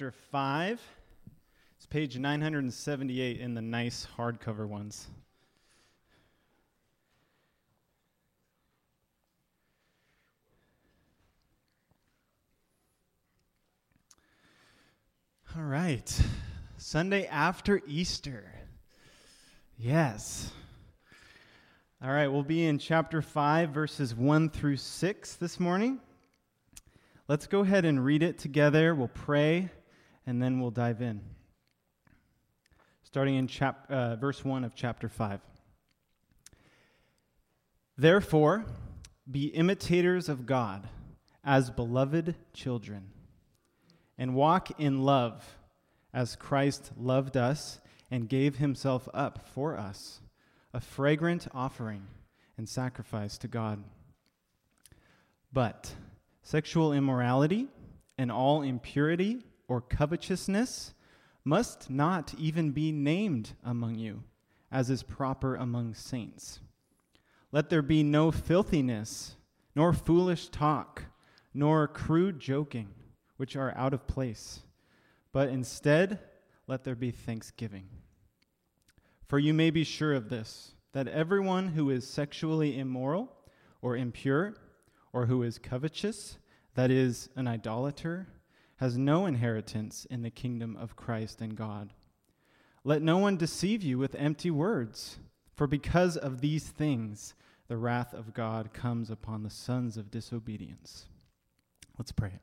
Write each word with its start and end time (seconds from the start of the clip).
chapter 0.00 0.16
5. 0.32 0.80
It's 1.76 1.84
page 1.84 2.16
978 2.16 3.38
in 3.38 3.52
the 3.52 3.60
nice 3.60 4.06
hardcover 4.16 4.66
ones. 4.66 5.08
All 15.54 15.64
right. 15.64 16.10
Sunday 16.78 17.26
after 17.26 17.82
Easter. 17.86 18.50
Yes. 19.76 20.50
All 22.02 22.10
right, 22.10 22.28
we'll 22.28 22.42
be 22.42 22.64
in 22.64 22.78
chapter 22.78 23.20
5, 23.20 23.68
verses 23.68 24.14
1 24.14 24.48
through 24.48 24.78
6 24.78 25.34
this 25.34 25.60
morning. 25.60 26.00
Let's 27.28 27.46
go 27.46 27.60
ahead 27.60 27.84
and 27.84 28.02
read 28.02 28.22
it 28.22 28.38
together. 28.38 28.94
We'll 28.94 29.08
pray, 29.08 29.68
and 30.30 30.40
then 30.40 30.60
we'll 30.60 30.70
dive 30.70 31.02
in. 31.02 31.20
Starting 33.02 33.34
in 33.34 33.48
chap- 33.48 33.90
uh, 33.90 34.14
verse 34.14 34.44
1 34.44 34.64
of 34.64 34.74
chapter 34.74 35.08
5. 35.08 35.40
Therefore, 37.98 38.64
be 39.30 39.46
imitators 39.48 40.28
of 40.28 40.46
God 40.46 40.88
as 41.44 41.70
beloved 41.70 42.36
children, 42.52 43.10
and 44.16 44.34
walk 44.34 44.80
in 44.80 45.02
love 45.02 45.56
as 46.14 46.36
Christ 46.36 46.92
loved 46.96 47.36
us 47.36 47.80
and 48.10 48.28
gave 48.28 48.56
himself 48.56 49.08
up 49.12 49.46
for 49.52 49.76
us, 49.76 50.20
a 50.72 50.80
fragrant 50.80 51.48
offering 51.52 52.06
and 52.56 52.68
sacrifice 52.68 53.36
to 53.38 53.48
God. 53.48 53.82
But 55.52 55.92
Sexual 56.42 56.94
immorality 56.94 57.68
and 58.18 58.32
all 58.32 58.62
impurity 58.62 59.44
or 59.70 59.80
covetousness 59.80 60.94
must 61.44 61.88
not 61.88 62.34
even 62.36 62.72
be 62.72 62.90
named 62.90 63.52
among 63.64 63.94
you, 63.94 64.24
as 64.72 64.90
is 64.90 65.04
proper 65.04 65.54
among 65.54 65.94
saints. 65.94 66.58
Let 67.52 67.70
there 67.70 67.80
be 67.80 68.02
no 68.02 68.32
filthiness, 68.32 69.36
nor 69.76 69.92
foolish 69.92 70.48
talk, 70.48 71.04
nor 71.54 71.86
crude 71.86 72.40
joking, 72.40 72.88
which 73.36 73.54
are 73.54 73.72
out 73.76 73.94
of 73.94 74.08
place, 74.08 74.58
but 75.32 75.48
instead 75.48 76.18
let 76.66 76.82
there 76.82 76.96
be 76.96 77.12
thanksgiving. 77.12 77.86
For 79.28 79.38
you 79.38 79.54
may 79.54 79.70
be 79.70 79.84
sure 79.84 80.14
of 80.14 80.30
this, 80.30 80.72
that 80.94 81.06
everyone 81.06 81.68
who 81.68 81.90
is 81.90 82.04
sexually 82.04 82.76
immoral 82.76 83.30
or 83.82 83.96
impure, 83.96 84.56
or 85.12 85.26
who 85.26 85.44
is 85.44 85.58
covetous, 85.58 86.38
that 86.74 86.90
is, 86.90 87.28
an 87.36 87.46
idolater, 87.46 88.26
has 88.80 88.96
no 88.96 89.26
inheritance 89.26 90.06
in 90.08 90.22
the 90.22 90.30
kingdom 90.30 90.74
of 90.74 90.96
Christ 90.96 91.42
and 91.42 91.54
God. 91.54 91.92
Let 92.82 93.02
no 93.02 93.18
one 93.18 93.36
deceive 93.36 93.82
you 93.82 93.98
with 93.98 94.14
empty 94.14 94.50
words, 94.50 95.18
for 95.54 95.66
because 95.66 96.16
of 96.16 96.40
these 96.40 96.68
things 96.68 97.34
the 97.68 97.76
wrath 97.76 98.14
of 98.14 98.32
God 98.32 98.72
comes 98.72 99.10
upon 99.10 99.42
the 99.42 99.50
sons 99.50 99.98
of 99.98 100.10
disobedience. 100.10 101.04
Let's 101.98 102.10
pray. 102.10 102.38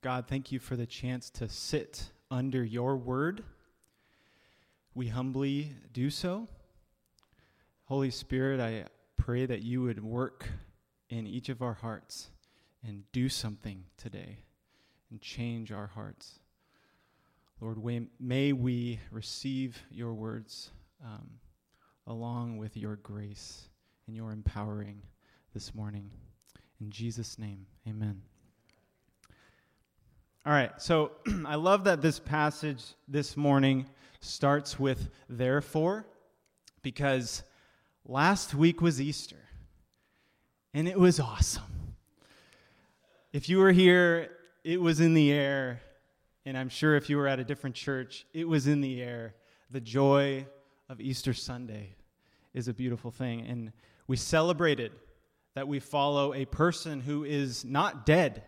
God, 0.00 0.28
thank 0.28 0.52
you 0.52 0.60
for 0.60 0.76
the 0.76 0.86
chance 0.86 1.28
to 1.30 1.48
sit 1.48 2.12
under 2.30 2.62
your 2.62 2.96
word. 2.96 3.42
We 4.94 5.08
humbly 5.08 5.72
do 5.92 6.08
so. 6.08 6.46
Holy 7.86 8.12
Spirit, 8.12 8.60
I 8.60 8.84
pray 9.16 9.44
that 9.46 9.62
you 9.62 9.82
would 9.82 10.04
work 10.04 10.48
in 11.08 11.26
each 11.26 11.48
of 11.48 11.62
our 11.62 11.74
hearts 11.74 12.30
and 12.86 13.04
do 13.12 13.28
something 13.28 13.84
today 13.96 14.38
and 15.10 15.20
change 15.20 15.72
our 15.72 15.86
hearts. 15.86 16.38
Lord, 17.60 17.78
may 18.20 18.52
we 18.52 19.00
receive 19.10 19.80
your 19.90 20.12
words 20.12 20.70
um, 21.04 21.30
along 22.06 22.58
with 22.58 22.76
your 22.76 22.96
grace 22.96 23.68
and 24.06 24.16
your 24.16 24.32
empowering 24.32 25.02
this 25.52 25.74
morning. 25.74 26.10
In 26.80 26.90
Jesus' 26.90 27.38
name, 27.38 27.66
amen. 27.88 28.20
All 30.44 30.52
right, 30.52 30.72
so 30.80 31.12
I 31.46 31.54
love 31.54 31.84
that 31.84 32.02
this 32.02 32.18
passage 32.18 32.82
this 33.08 33.36
morning 33.36 33.86
starts 34.20 34.78
with 34.78 35.08
therefore, 35.28 36.06
because 36.82 37.44
Last 38.06 38.54
week 38.54 38.82
was 38.82 39.00
Easter, 39.00 39.48
and 40.74 40.88
it 40.88 40.98
was 40.98 41.20
awesome. 41.20 41.62
If 43.32 43.48
you 43.48 43.58
were 43.58 43.72
here, 43.72 44.30
it 44.64 44.80
was 44.80 45.00
in 45.00 45.14
the 45.14 45.32
air, 45.32 45.80
and 46.44 46.58
I'm 46.58 46.68
sure 46.68 46.96
if 46.96 47.08
you 47.08 47.16
were 47.16 47.28
at 47.28 47.38
a 47.38 47.44
different 47.44 47.76
church, 47.76 48.26
it 48.34 48.46
was 48.46 48.66
in 48.66 48.80
the 48.80 49.00
air. 49.00 49.34
The 49.70 49.80
joy 49.80 50.46
of 50.88 51.00
Easter 51.00 51.32
Sunday 51.32 51.94
is 52.52 52.66
a 52.66 52.74
beautiful 52.74 53.12
thing, 53.12 53.46
and 53.46 53.72
we 54.08 54.16
celebrated 54.16 54.92
that 55.54 55.68
we 55.68 55.78
follow 55.78 56.34
a 56.34 56.44
person 56.44 57.00
who 57.00 57.24
is 57.24 57.64
not 57.64 58.04
dead, 58.04 58.42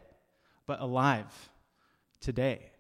but 0.67 0.81
alive 0.81 1.51
today. 2.21 2.71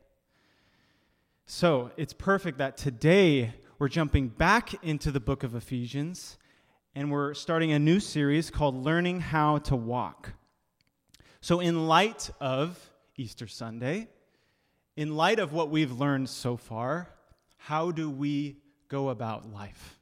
So 1.46 1.92
it's 1.96 2.12
perfect 2.12 2.58
that 2.58 2.76
today 2.76 3.54
we're 3.78 3.88
jumping 3.88 4.28
back 4.28 4.82
into 4.82 5.12
the 5.12 5.20
book 5.20 5.44
of 5.44 5.54
Ephesians 5.54 6.36
and 6.96 7.10
we're 7.10 7.34
starting 7.34 7.72
a 7.72 7.78
new 7.78 8.00
series 8.00 8.50
called 8.50 8.74
Learning 8.74 9.20
How 9.20 9.58
to 9.58 9.76
Walk. 9.76 10.32
So, 11.42 11.60
in 11.60 11.86
light 11.86 12.30
of 12.40 12.90
Easter 13.16 13.46
Sunday, 13.46 14.08
in 14.96 15.14
light 15.14 15.38
of 15.38 15.52
what 15.52 15.68
we've 15.68 15.92
learned 15.92 16.30
so 16.30 16.56
far, 16.56 17.10
how 17.58 17.90
do 17.90 18.08
we 18.08 18.56
go 18.88 19.10
about 19.10 19.52
life? 19.52 20.00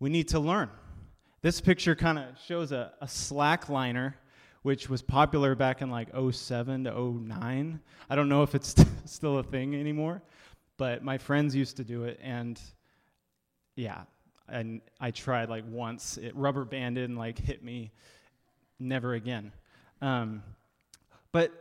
We 0.00 0.10
need 0.10 0.26
to 0.28 0.40
learn. 0.40 0.70
This 1.40 1.60
picture 1.60 1.94
kind 1.94 2.18
of 2.18 2.24
shows 2.44 2.72
a, 2.72 2.92
a 3.00 3.06
slack 3.06 3.68
liner, 3.68 4.16
which 4.62 4.90
was 4.90 5.02
popular 5.02 5.54
back 5.54 5.82
in 5.82 5.90
like 5.90 6.08
07 6.32 6.84
to 6.84 7.12
09. 7.12 7.80
I 8.10 8.16
don't 8.16 8.28
know 8.28 8.42
if 8.42 8.56
it's 8.56 8.74
still 9.04 9.38
a 9.38 9.44
thing 9.44 9.76
anymore, 9.76 10.20
but 10.78 11.04
my 11.04 11.16
friends 11.16 11.54
used 11.54 11.76
to 11.76 11.84
do 11.84 12.04
it, 12.04 12.18
and 12.20 12.60
yeah, 13.76 14.02
and 14.50 14.80
I 15.00 15.10
tried 15.10 15.48
like 15.48 15.64
once. 15.68 16.18
It 16.18 16.34
rubber 16.36 16.64
banded 16.64 17.08
and 17.08 17.18
like 17.18 17.38
hit 17.38 17.62
me. 17.62 17.92
Never 18.78 19.14
again. 19.14 19.52
Um, 20.00 20.42
but 21.32 21.52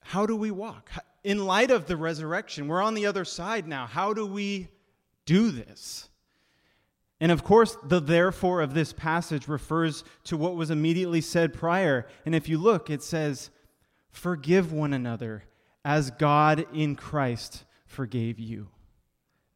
how 0.00 0.26
do 0.26 0.36
we 0.36 0.50
walk? 0.50 0.90
In 1.24 1.46
light 1.46 1.70
of 1.70 1.86
the 1.86 1.96
resurrection, 1.96 2.68
we're 2.68 2.82
on 2.82 2.94
the 2.94 3.06
other 3.06 3.24
side 3.24 3.66
now. 3.66 3.86
How 3.86 4.12
do 4.12 4.26
we 4.26 4.68
do 5.24 5.50
this? 5.50 6.08
And 7.20 7.32
of 7.32 7.42
course, 7.42 7.76
the 7.82 7.98
therefore 7.98 8.60
of 8.60 8.74
this 8.74 8.92
passage 8.92 9.48
refers 9.48 10.04
to 10.24 10.36
what 10.36 10.54
was 10.54 10.70
immediately 10.70 11.22
said 11.22 11.54
prior. 11.54 12.06
And 12.24 12.34
if 12.34 12.48
you 12.48 12.58
look, 12.58 12.90
it 12.90 13.02
says, 13.02 13.50
Forgive 14.10 14.72
one 14.72 14.92
another 14.92 15.44
as 15.84 16.10
God 16.10 16.66
in 16.72 16.94
Christ 16.96 17.64
forgave 17.86 18.38
you. 18.38 18.68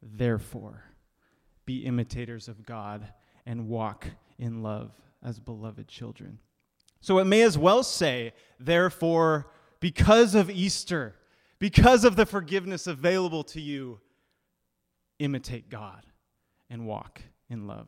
Therefore 0.01 0.90
be 1.71 1.85
imitators 1.85 2.49
of 2.49 2.65
God 2.65 3.07
and 3.45 3.69
walk 3.69 4.07
in 4.37 4.61
love 4.61 4.91
as 5.23 5.39
beloved 5.39 5.87
children. 5.87 6.39
So 6.99 7.19
it 7.19 7.25
may 7.25 7.43
as 7.43 7.57
well 7.57 7.81
say, 7.81 8.33
therefore, 8.59 9.47
because 9.79 10.35
of 10.35 10.49
Easter, 10.49 11.15
because 11.59 12.03
of 12.03 12.15
the 12.17 12.25
forgiveness 12.25 12.87
available 12.87 13.43
to 13.45 13.61
you, 13.61 13.99
imitate 15.19 15.69
God 15.69 16.05
and 16.69 16.85
walk 16.85 17.21
in 17.49 17.67
love. 17.67 17.87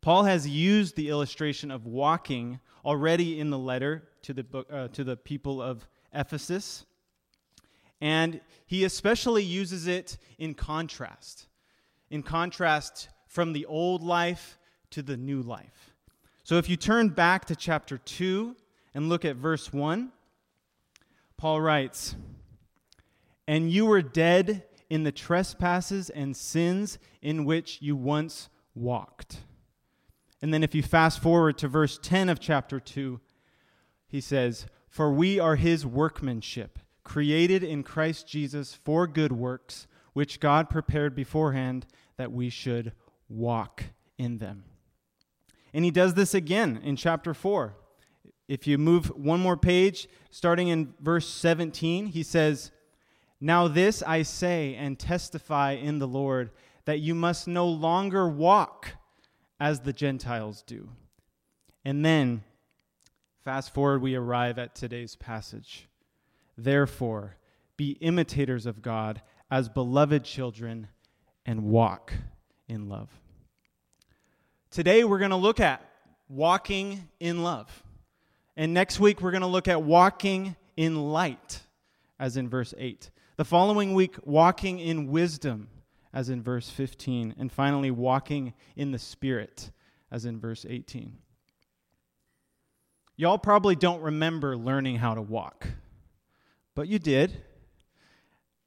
Paul 0.00 0.22
has 0.24 0.46
used 0.46 0.94
the 0.94 1.08
illustration 1.08 1.72
of 1.72 1.84
walking 1.84 2.60
already 2.84 3.40
in 3.40 3.50
the 3.50 3.58
letter 3.58 4.08
to 4.22 4.32
the, 4.32 4.44
book, 4.44 4.68
uh, 4.70 4.88
to 4.88 5.02
the 5.02 5.16
people 5.16 5.60
of 5.60 5.88
Ephesus, 6.14 6.86
and 8.00 8.40
he 8.66 8.84
especially 8.84 9.42
uses 9.42 9.88
it 9.88 10.16
in 10.38 10.54
contrast 10.54 11.48
in 12.10 12.22
contrast 12.22 13.08
from 13.26 13.52
the 13.52 13.66
old 13.66 14.02
life 14.02 14.58
to 14.90 15.02
the 15.02 15.16
new 15.16 15.42
life. 15.42 15.94
So 16.44 16.56
if 16.56 16.68
you 16.68 16.76
turn 16.76 17.08
back 17.08 17.44
to 17.46 17.56
chapter 17.56 17.98
2 17.98 18.54
and 18.94 19.08
look 19.08 19.24
at 19.24 19.36
verse 19.36 19.72
1, 19.72 20.12
Paul 21.36 21.60
writes, 21.60 22.14
And 23.46 23.70
you 23.70 23.86
were 23.86 24.02
dead 24.02 24.64
in 24.88 25.02
the 25.02 25.12
trespasses 25.12 26.08
and 26.10 26.36
sins 26.36 26.98
in 27.20 27.44
which 27.44 27.82
you 27.82 27.96
once 27.96 28.48
walked. 28.74 29.38
And 30.40 30.54
then 30.54 30.62
if 30.62 30.74
you 30.74 30.82
fast 30.82 31.20
forward 31.20 31.58
to 31.58 31.68
verse 31.68 31.98
10 32.00 32.28
of 32.28 32.38
chapter 32.38 32.78
2, 32.78 33.20
he 34.06 34.20
says, 34.20 34.66
For 34.88 35.12
we 35.12 35.40
are 35.40 35.56
his 35.56 35.84
workmanship, 35.84 36.78
created 37.02 37.64
in 37.64 37.82
Christ 37.82 38.28
Jesus 38.28 38.74
for 38.74 39.06
good 39.06 39.32
works 39.32 39.86
which 40.16 40.40
God 40.40 40.70
prepared 40.70 41.14
beforehand 41.14 41.84
that 42.16 42.32
we 42.32 42.48
should 42.48 42.92
walk 43.28 43.84
in 44.16 44.38
them. 44.38 44.64
And 45.74 45.84
he 45.84 45.90
does 45.90 46.14
this 46.14 46.32
again 46.32 46.80
in 46.82 46.96
chapter 46.96 47.34
4. 47.34 47.76
if 48.48 48.66
you 48.66 48.78
move 48.78 49.08
one 49.08 49.40
more 49.40 49.58
page, 49.58 50.08
starting 50.30 50.68
in 50.68 50.94
verse 51.00 51.28
17, 51.28 52.06
he 52.06 52.22
says, 52.22 52.70
Now 53.42 53.68
this 53.68 54.02
I 54.04 54.22
say 54.22 54.74
and 54.74 54.98
testify 54.98 55.72
in 55.72 55.98
the 55.98 56.08
Lord, 56.08 56.50
that 56.86 57.00
you 57.00 57.14
must 57.14 57.46
no 57.46 57.68
longer 57.68 58.26
walk 58.26 58.92
as 59.60 59.80
the 59.80 59.92
Gentiles 59.92 60.62
do. 60.66 60.88
And 61.84 62.02
then, 62.02 62.42
fast 63.44 63.74
forward, 63.74 64.00
we 64.00 64.14
arrive 64.14 64.58
at 64.58 64.74
today's 64.74 65.14
passage. 65.14 65.88
Therefore, 66.56 67.36
be 67.76 67.98
imitators 68.00 68.64
of 68.64 68.80
God 68.80 69.20
as 69.50 69.68
beloved 69.68 70.24
children 70.24 70.88
and 71.44 71.64
walk 71.64 72.12
in 72.68 72.88
love. 72.88 73.08
Today, 74.70 75.04
we're 75.04 75.18
going 75.18 75.30
to 75.30 75.36
look 75.36 75.60
at 75.60 75.80
walking 76.28 77.08
in 77.20 77.42
love. 77.42 77.82
And 78.56 78.74
next 78.74 78.98
week, 78.98 79.20
we're 79.20 79.30
going 79.30 79.42
to 79.42 79.46
look 79.46 79.68
at 79.68 79.82
walking 79.82 80.56
in 80.76 80.96
light, 80.96 81.60
as 82.18 82.36
in 82.36 82.48
verse 82.48 82.74
8. 82.76 83.10
The 83.36 83.44
following 83.44 83.94
week, 83.94 84.16
walking 84.24 84.78
in 84.78 85.08
wisdom, 85.08 85.68
as 86.12 86.28
in 86.28 86.42
verse 86.42 86.68
15. 86.68 87.34
And 87.38 87.52
finally, 87.52 87.90
walking 87.90 88.54
in 88.74 88.90
the 88.90 88.98
Spirit, 88.98 89.70
as 90.10 90.24
in 90.24 90.40
verse 90.40 90.66
18. 90.68 91.18
Y'all 93.16 93.38
probably 93.38 93.76
don't 93.76 94.02
remember 94.02 94.56
learning 94.56 94.96
how 94.96 95.14
to 95.14 95.22
walk, 95.22 95.66
but 96.74 96.88
you 96.88 96.98
did. 96.98 97.34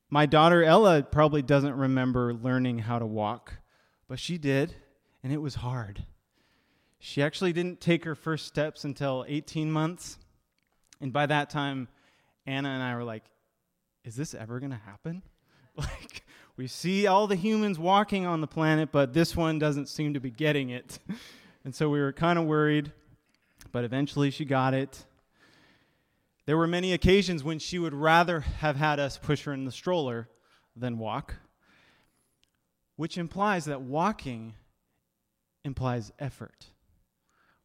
My 0.09 0.25
daughter 0.25 0.63
Ella 0.63 1.03
probably 1.03 1.43
doesn't 1.43 1.75
remember 1.75 2.33
learning 2.33 2.79
how 2.79 2.97
to 2.97 3.05
walk, 3.05 3.53
but 4.07 4.19
she 4.19 4.39
did, 4.39 4.73
and 5.23 5.31
it 5.31 5.37
was 5.37 5.55
hard. 5.55 6.05
She 6.97 7.21
actually 7.21 7.53
didn't 7.53 7.79
take 7.79 8.05
her 8.05 8.15
first 8.15 8.47
steps 8.47 8.83
until 8.83 9.23
18 9.27 9.71
months. 9.71 10.17
And 10.99 11.13
by 11.13 11.27
that 11.27 11.49
time, 11.49 11.87
Anna 12.47 12.69
and 12.69 12.81
I 12.81 12.95
were 12.95 13.03
like, 13.03 13.23
is 14.03 14.15
this 14.15 14.33
ever 14.33 14.59
going 14.59 14.71
to 14.71 14.77
happen? 14.77 15.23
Like, 15.77 16.25
we 16.57 16.67
see 16.67 17.07
all 17.07 17.25
the 17.25 17.37
humans 17.37 17.79
walking 17.79 18.25
on 18.25 18.41
the 18.41 18.47
planet, 18.47 18.91
but 18.91 19.13
this 19.13 19.33
one 19.33 19.59
doesn't 19.59 19.87
seem 19.87 20.15
to 20.15 20.19
be 20.19 20.29
getting 20.29 20.71
it. 20.71 20.99
and 21.63 21.73
so 21.73 21.87
we 21.89 22.01
were 22.01 22.11
kind 22.11 22.37
of 22.37 22.43
worried, 22.43 22.91
but 23.71 23.85
eventually 23.85 24.29
she 24.29 24.43
got 24.43 24.73
it. 24.73 25.05
There 26.49 26.57
were 26.57 26.65
many 26.65 26.93
occasions 26.93 27.43
when 27.43 27.59
she 27.59 27.77
would 27.77 27.93
rather 27.93 28.39
have 28.39 28.75
had 28.75 28.99
us 28.99 29.19
push 29.19 29.43
her 29.43 29.53
in 29.53 29.65
the 29.65 29.71
stroller 29.71 30.27
than 30.75 30.97
walk, 30.97 31.35
which 32.95 33.19
implies 33.19 33.65
that 33.65 33.83
walking 33.83 34.55
implies 35.63 36.11
effort. 36.17 36.65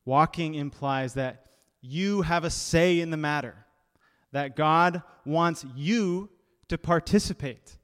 Walking 0.04 0.54
implies 0.54 1.14
that 1.14 1.46
you 1.80 2.20
have 2.20 2.44
a 2.44 2.50
say 2.50 3.00
in 3.00 3.08
the 3.08 3.16
matter, 3.16 3.56
that 4.32 4.54
God 4.54 5.02
wants 5.24 5.64
you 5.74 6.28
to 6.68 6.76
participate 6.76 7.78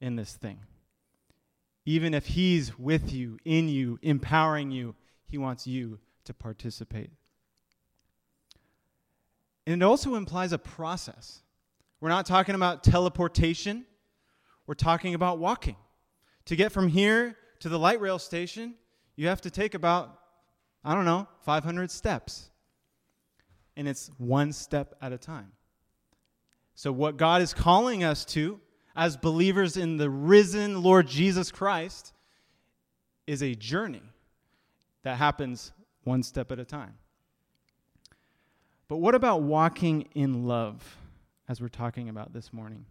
in 0.00 0.14
this 0.14 0.34
thing. 0.34 0.60
Even 1.84 2.14
if 2.14 2.24
He's 2.24 2.78
with 2.78 3.12
you, 3.12 3.40
in 3.44 3.68
you, 3.68 3.98
empowering 4.00 4.70
you, 4.70 4.94
He 5.26 5.38
wants 5.38 5.66
you 5.66 5.98
to 6.24 6.32
participate. 6.32 7.10
And 9.66 9.82
it 9.82 9.84
also 9.84 10.14
implies 10.14 10.52
a 10.52 10.58
process. 10.58 11.42
We're 12.00 12.10
not 12.10 12.26
talking 12.26 12.54
about 12.54 12.84
teleportation, 12.84 13.84
we're 14.66 14.74
talking 14.74 15.14
about 15.14 15.38
walking. 15.38 15.76
To 16.46 16.56
get 16.56 16.70
from 16.70 16.88
here 16.88 17.36
to 17.60 17.68
the 17.68 17.78
light 17.78 18.00
rail 18.00 18.18
station, 18.18 18.74
you 19.16 19.28
have 19.28 19.40
to 19.42 19.50
take 19.50 19.74
about 19.74 20.20
I 20.86 20.94
don't 20.94 21.04
know, 21.04 21.26
500 21.40 21.90
steps. 21.90 22.48
And 23.76 23.88
it's 23.88 24.08
one 24.18 24.52
step 24.52 24.94
at 25.02 25.12
a 25.12 25.18
time. 25.18 25.50
So, 26.76 26.92
what 26.92 27.16
God 27.16 27.42
is 27.42 27.52
calling 27.52 28.04
us 28.04 28.24
to 28.26 28.60
as 28.94 29.16
believers 29.16 29.76
in 29.76 29.96
the 29.96 30.08
risen 30.08 30.82
Lord 30.82 31.08
Jesus 31.08 31.50
Christ 31.50 32.12
is 33.26 33.42
a 33.42 33.54
journey 33.56 34.02
that 35.02 35.18
happens 35.18 35.72
one 36.04 36.22
step 36.22 36.52
at 36.52 36.60
a 36.60 36.64
time. 36.64 36.94
But 38.88 38.98
what 38.98 39.14
about 39.14 39.42
walking 39.42 40.08
in 40.14 40.46
love, 40.46 40.96
as 41.48 41.60
we're 41.60 41.68
talking 41.68 42.08
about 42.08 42.32
this 42.32 42.52
morning? 42.52 42.86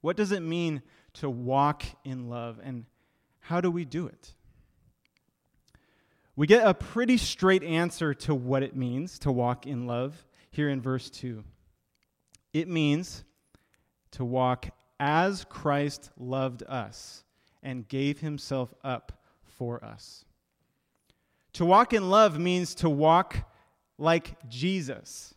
What 0.00 0.16
does 0.16 0.32
it 0.32 0.40
mean 0.40 0.82
to 1.14 1.28
walk 1.28 1.84
in 2.04 2.28
love, 2.28 2.58
and 2.62 2.86
how 3.40 3.60
do 3.60 3.70
we 3.70 3.84
do 3.84 4.06
it? 4.06 4.34
We 6.34 6.46
get 6.46 6.66
a 6.66 6.72
pretty 6.72 7.18
straight 7.18 7.62
answer 7.62 8.14
to 8.14 8.34
what 8.34 8.62
it 8.62 8.74
means 8.74 9.18
to 9.20 9.30
walk 9.30 9.66
in 9.66 9.86
love 9.86 10.24
here 10.50 10.70
in 10.70 10.80
verse 10.80 11.10
2. 11.10 11.44
It 12.54 12.68
means 12.68 13.24
to 14.12 14.24
walk 14.24 14.70
as 14.98 15.44
Christ 15.44 16.10
loved 16.16 16.62
us 16.62 17.24
and 17.62 17.86
gave 17.86 18.20
himself 18.20 18.72
up 18.82 19.12
for 19.42 19.84
us. 19.84 20.24
To 21.54 21.66
walk 21.66 21.92
in 21.92 22.08
love 22.08 22.38
means 22.38 22.74
to 22.76 22.88
walk 22.88 23.46
like 23.98 24.48
Jesus. 24.48 25.34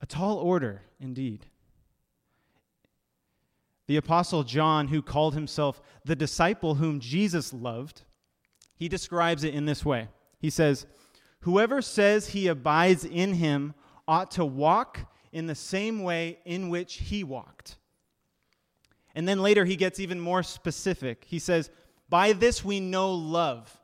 A 0.00 0.06
tall 0.06 0.36
order, 0.36 0.82
indeed. 1.00 1.46
The 3.86 3.96
Apostle 3.96 4.44
John, 4.44 4.88
who 4.88 5.02
called 5.02 5.34
himself 5.34 5.82
the 6.04 6.16
disciple 6.16 6.76
whom 6.76 7.00
Jesus 7.00 7.52
loved, 7.52 8.02
he 8.76 8.88
describes 8.88 9.44
it 9.44 9.54
in 9.54 9.66
this 9.66 9.84
way 9.84 10.08
He 10.38 10.50
says, 10.50 10.86
Whoever 11.40 11.82
says 11.82 12.28
he 12.28 12.46
abides 12.46 13.04
in 13.04 13.34
him 13.34 13.74
ought 14.08 14.30
to 14.32 14.44
walk 14.44 15.00
in 15.32 15.46
the 15.46 15.54
same 15.54 16.02
way 16.02 16.38
in 16.44 16.70
which 16.70 16.94
he 16.94 17.24
walked. 17.24 17.76
And 19.14 19.28
then 19.28 19.40
later 19.40 19.64
he 19.64 19.76
gets 19.76 20.00
even 20.00 20.20
more 20.20 20.42
specific. 20.42 21.24
He 21.26 21.38
says, 21.38 21.70
By 22.08 22.32
this 22.32 22.64
we 22.64 22.80
know 22.80 23.12
love, 23.12 23.78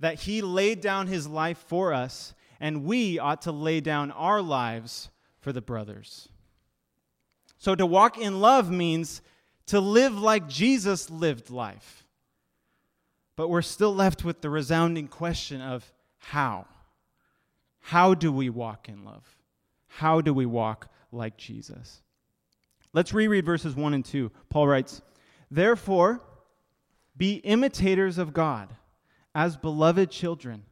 that 0.00 0.20
he 0.20 0.42
laid 0.42 0.80
down 0.80 1.06
his 1.06 1.28
life 1.28 1.58
for 1.68 1.92
us, 1.92 2.34
and 2.58 2.84
we 2.84 3.18
ought 3.18 3.42
to 3.42 3.52
lay 3.52 3.80
down 3.80 4.10
our 4.10 4.42
lives 4.42 5.10
for 5.40 5.52
the 5.52 5.60
brothers. 5.60 6.28
So 7.58 7.74
to 7.74 7.86
walk 7.86 8.18
in 8.18 8.40
love 8.40 8.70
means 8.70 9.20
to 9.66 9.80
live 9.80 10.18
like 10.18 10.48
Jesus 10.48 11.10
lived 11.10 11.50
life. 11.50 12.06
But 13.36 13.48
we're 13.48 13.62
still 13.62 13.94
left 13.94 14.24
with 14.24 14.40
the 14.40 14.50
resounding 14.50 15.08
question 15.08 15.60
of 15.60 15.90
how? 16.18 16.66
How 17.80 18.14
do 18.14 18.32
we 18.32 18.50
walk 18.50 18.88
in 18.88 19.04
love? 19.04 19.24
How 19.86 20.20
do 20.20 20.32
we 20.34 20.46
walk 20.46 20.88
like 21.12 21.36
Jesus? 21.36 22.02
Let's 22.92 23.12
reread 23.12 23.46
verses 23.46 23.74
1 23.74 23.94
and 23.94 24.04
2. 24.04 24.30
Paul 24.48 24.68
writes, 24.68 25.00
Therefore, 25.50 26.20
be 27.16 27.34
imitators 27.36 28.18
of 28.18 28.32
God 28.32 28.74
as 29.34 29.56
beloved 29.56 30.10
children, 30.10 30.64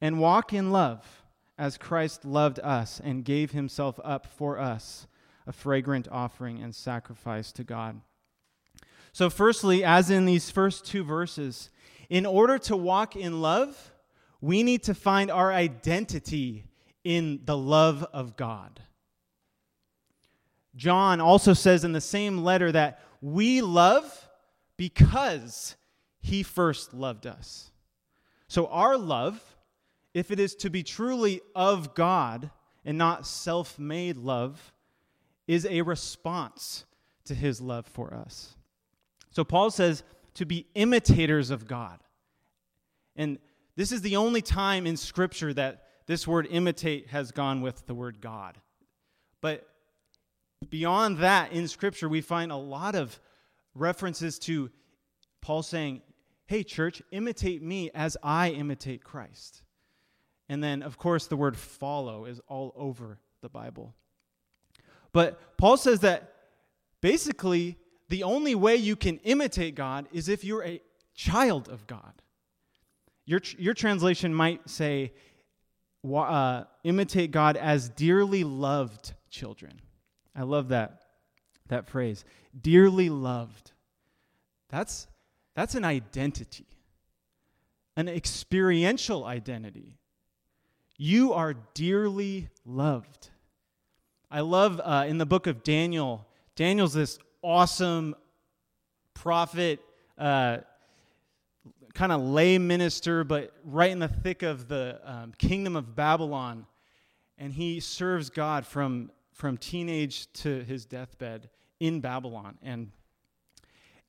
and 0.00 0.18
walk 0.18 0.52
in 0.52 0.70
love 0.70 1.22
as 1.58 1.78
Christ 1.78 2.24
loved 2.24 2.58
us 2.60 3.00
and 3.02 3.24
gave 3.24 3.52
himself 3.52 4.00
up 4.02 4.26
for 4.26 4.58
us, 4.58 5.06
a 5.46 5.52
fragrant 5.52 6.08
offering 6.10 6.62
and 6.62 6.74
sacrifice 6.74 7.52
to 7.52 7.64
God. 7.64 8.00
So, 9.12 9.28
firstly, 9.28 9.84
as 9.84 10.10
in 10.10 10.24
these 10.24 10.50
first 10.50 10.86
two 10.86 11.04
verses, 11.04 11.70
in 12.08 12.24
order 12.24 12.58
to 12.58 12.76
walk 12.76 13.14
in 13.14 13.42
love, 13.42 13.92
we 14.40 14.62
need 14.62 14.82
to 14.84 14.94
find 14.94 15.30
our 15.30 15.52
identity 15.52 16.64
in 17.04 17.40
the 17.44 17.56
love 17.56 18.04
of 18.12 18.36
God. 18.36 18.80
John 20.74 21.20
also 21.20 21.52
says 21.52 21.84
in 21.84 21.92
the 21.92 22.00
same 22.00 22.38
letter 22.38 22.72
that 22.72 23.00
we 23.20 23.60
love 23.60 24.28
because 24.76 25.76
he 26.20 26.42
first 26.42 26.94
loved 26.94 27.26
us. 27.26 27.71
So, 28.52 28.66
our 28.66 28.98
love, 28.98 29.42
if 30.12 30.30
it 30.30 30.38
is 30.38 30.54
to 30.56 30.68
be 30.68 30.82
truly 30.82 31.40
of 31.54 31.94
God 31.94 32.50
and 32.84 32.98
not 32.98 33.26
self 33.26 33.78
made 33.78 34.18
love, 34.18 34.74
is 35.48 35.64
a 35.64 35.80
response 35.80 36.84
to 37.24 37.34
his 37.34 37.62
love 37.62 37.86
for 37.86 38.12
us. 38.12 38.54
So, 39.30 39.42
Paul 39.42 39.70
says 39.70 40.02
to 40.34 40.44
be 40.44 40.66
imitators 40.74 41.48
of 41.48 41.66
God. 41.66 42.00
And 43.16 43.38
this 43.76 43.90
is 43.90 44.02
the 44.02 44.16
only 44.16 44.42
time 44.42 44.86
in 44.86 44.98
Scripture 44.98 45.54
that 45.54 45.86
this 46.06 46.28
word 46.28 46.46
imitate 46.50 47.06
has 47.06 47.32
gone 47.32 47.62
with 47.62 47.86
the 47.86 47.94
word 47.94 48.20
God. 48.20 48.58
But 49.40 49.66
beyond 50.68 51.20
that, 51.20 51.52
in 51.52 51.68
Scripture, 51.68 52.06
we 52.10 52.20
find 52.20 52.52
a 52.52 52.56
lot 52.56 52.96
of 52.96 53.18
references 53.74 54.38
to 54.40 54.70
Paul 55.40 55.62
saying, 55.62 56.02
Hey, 56.52 56.64
church, 56.64 57.00
imitate 57.10 57.62
me 57.62 57.90
as 57.94 58.18
I 58.22 58.50
imitate 58.50 59.02
Christ. 59.02 59.62
And 60.50 60.62
then, 60.62 60.82
of 60.82 60.98
course, 60.98 61.26
the 61.26 61.34
word 61.34 61.56
follow 61.56 62.26
is 62.26 62.42
all 62.46 62.74
over 62.76 63.18
the 63.40 63.48
Bible. 63.48 63.94
But 65.12 65.56
Paul 65.56 65.78
says 65.78 66.00
that 66.00 66.34
basically 67.00 67.78
the 68.10 68.24
only 68.24 68.54
way 68.54 68.76
you 68.76 68.96
can 68.96 69.16
imitate 69.20 69.74
God 69.74 70.08
is 70.12 70.28
if 70.28 70.44
you're 70.44 70.62
a 70.62 70.82
child 71.14 71.70
of 71.70 71.86
God. 71.86 72.20
Your, 73.24 73.40
your 73.56 73.72
translation 73.72 74.34
might 74.34 74.68
say, 74.68 75.14
uh, 76.06 76.64
imitate 76.84 77.30
God 77.30 77.56
as 77.56 77.88
dearly 77.88 78.44
loved 78.44 79.14
children. 79.30 79.80
I 80.36 80.42
love 80.42 80.68
that, 80.68 81.00
that 81.68 81.86
phrase. 81.86 82.26
Dearly 82.60 83.08
loved. 83.08 83.72
That's, 84.68 85.06
that's 85.54 85.74
an 85.74 85.84
identity, 85.84 86.66
an 87.96 88.08
experiential 88.08 89.24
identity. 89.24 89.98
You 90.96 91.32
are 91.32 91.54
dearly 91.74 92.48
loved. 92.64 93.28
I 94.30 94.40
love 94.40 94.80
uh, 94.82 95.04
in 95.06 95.18
the 95.18 95.26
book 95.26 95.46
of 95.46 95.62
Daniel, 95.62 96.26
Daniel's 96.56 96.94
this 96.94 97.18
awesome 97.42 98.14
prophet, 99.14 99.80
uh, 100.16 100.58
kind 101.92 102.12
of 102.12 102.22
lay 102.22 102.56
minister, 102.56 103.24
but 103.24 103.52
right 103.64 103.90
in 103.90 103.98
the 103.98 104.08
thick 104.08 104.42
of 104.42 104.68
the 104.68 105.00
um, 105.04 105.32
kingdom 105.36 105.76
of 105.76 105.94
Babylon. 105.94 106.66
And 107.36 107.52
he 107.52 107.80
serves 107.80 108.30
God 108.30 108.64
from, 108.64 109.10
from 109.32 109.58
teenage 109.58 110.32
to 110.34 110.62
his 110.64 110.86
deathbed 110.86 111.50
in 111.80 112.00
Babylon. 112.00 112.56
And, 112.62 112.92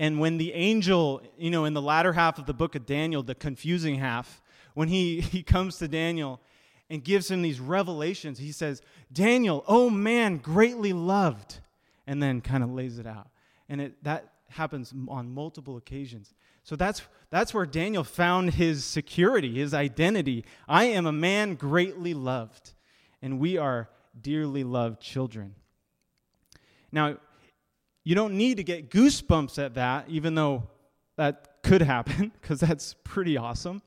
and 0.03 0.19
when 0.19 0.37
the 0.37 0.51
angel, 0.51 1.21
you 1.37 1.49
know, 1.49 1.63
in 1.63 1.73
the 1.73 1.81
latter 1.81 2.11
half 2.11 2.37
of 2.37 2.45
the 2.45 2.53
book 2.53 2.75
of 2.75 2.85
Daniel, 2.85 3.23
the 3.23 3.33
confusing 3.33 3.95
half, 3.95 4.41
when 4.73 4.89
he, 4.89 5.21
he 5.31 5.43
comes 5.43 5.77
to 5.77 5.87
Daniel 5.87 6.41
and 6.89 7.01
gives 7.01 7.31
him 7.31 7.41
these 7.41 7.61
revelations, 7.61 8.37
he 8.37 8.51
says, 8.51 8.81
Daniel, 9.13 9.63
oh 9.65 9.89
man, 9.89 10.39
greatly 10.39 10.91
loved, 10.91 11.61
and 12.05 12.21
then 12.21 12.41
kind 12.41 12.65
of 12.65 12.69
lays 12.69 12.99
it 12.99 13.07
out. 13.07 13.29
And 13.69 13.79
it, 13.79 14.03
that 14.03 14.33
happens 14.49 14.93
on 15.07 15.33
multiple 15.33 15.77
occasions. 15.77 16.33
So 16.63 16.75
that's, 16.75 17.01
that's 17.29 17.53
where 17.53 17.65
Daniel 17.65 18.03
found 18.03 18.55
his 18.55 18.83
security, 18.83 19.55
his 19.55 19.73
identity. 19.73 20.43
I 20.67 20.83
am 20.83 21.05
a 21.05 21.13
man 21.13 21.55
greatly 21.55 22.13
loved, 22.13 22.73
and 23.21 23.39
we 23.39 23.57
are 23.57 23.87
dearly 24.21 24.65
loved 24.65 24.99
children. 24.99 25.55
Now, 26.91 27.19
you 28.03 28.15
don't 28.15 28.33
need 28.33 28.57
to 28.57 28.63
get 28.63 28.89
goosebumps 28.89 29.63
at 29.63 29.75
that, 29.75 30.09
even 30.09 30.35
though 30.35 30.69
that 31.15 31.61
could 31.63 31.81
happen, 31.81 32.31
because 32.41 32.59
that's 32.59 32.95
pretty 33.03 33.37
awesome. 33.37 33.81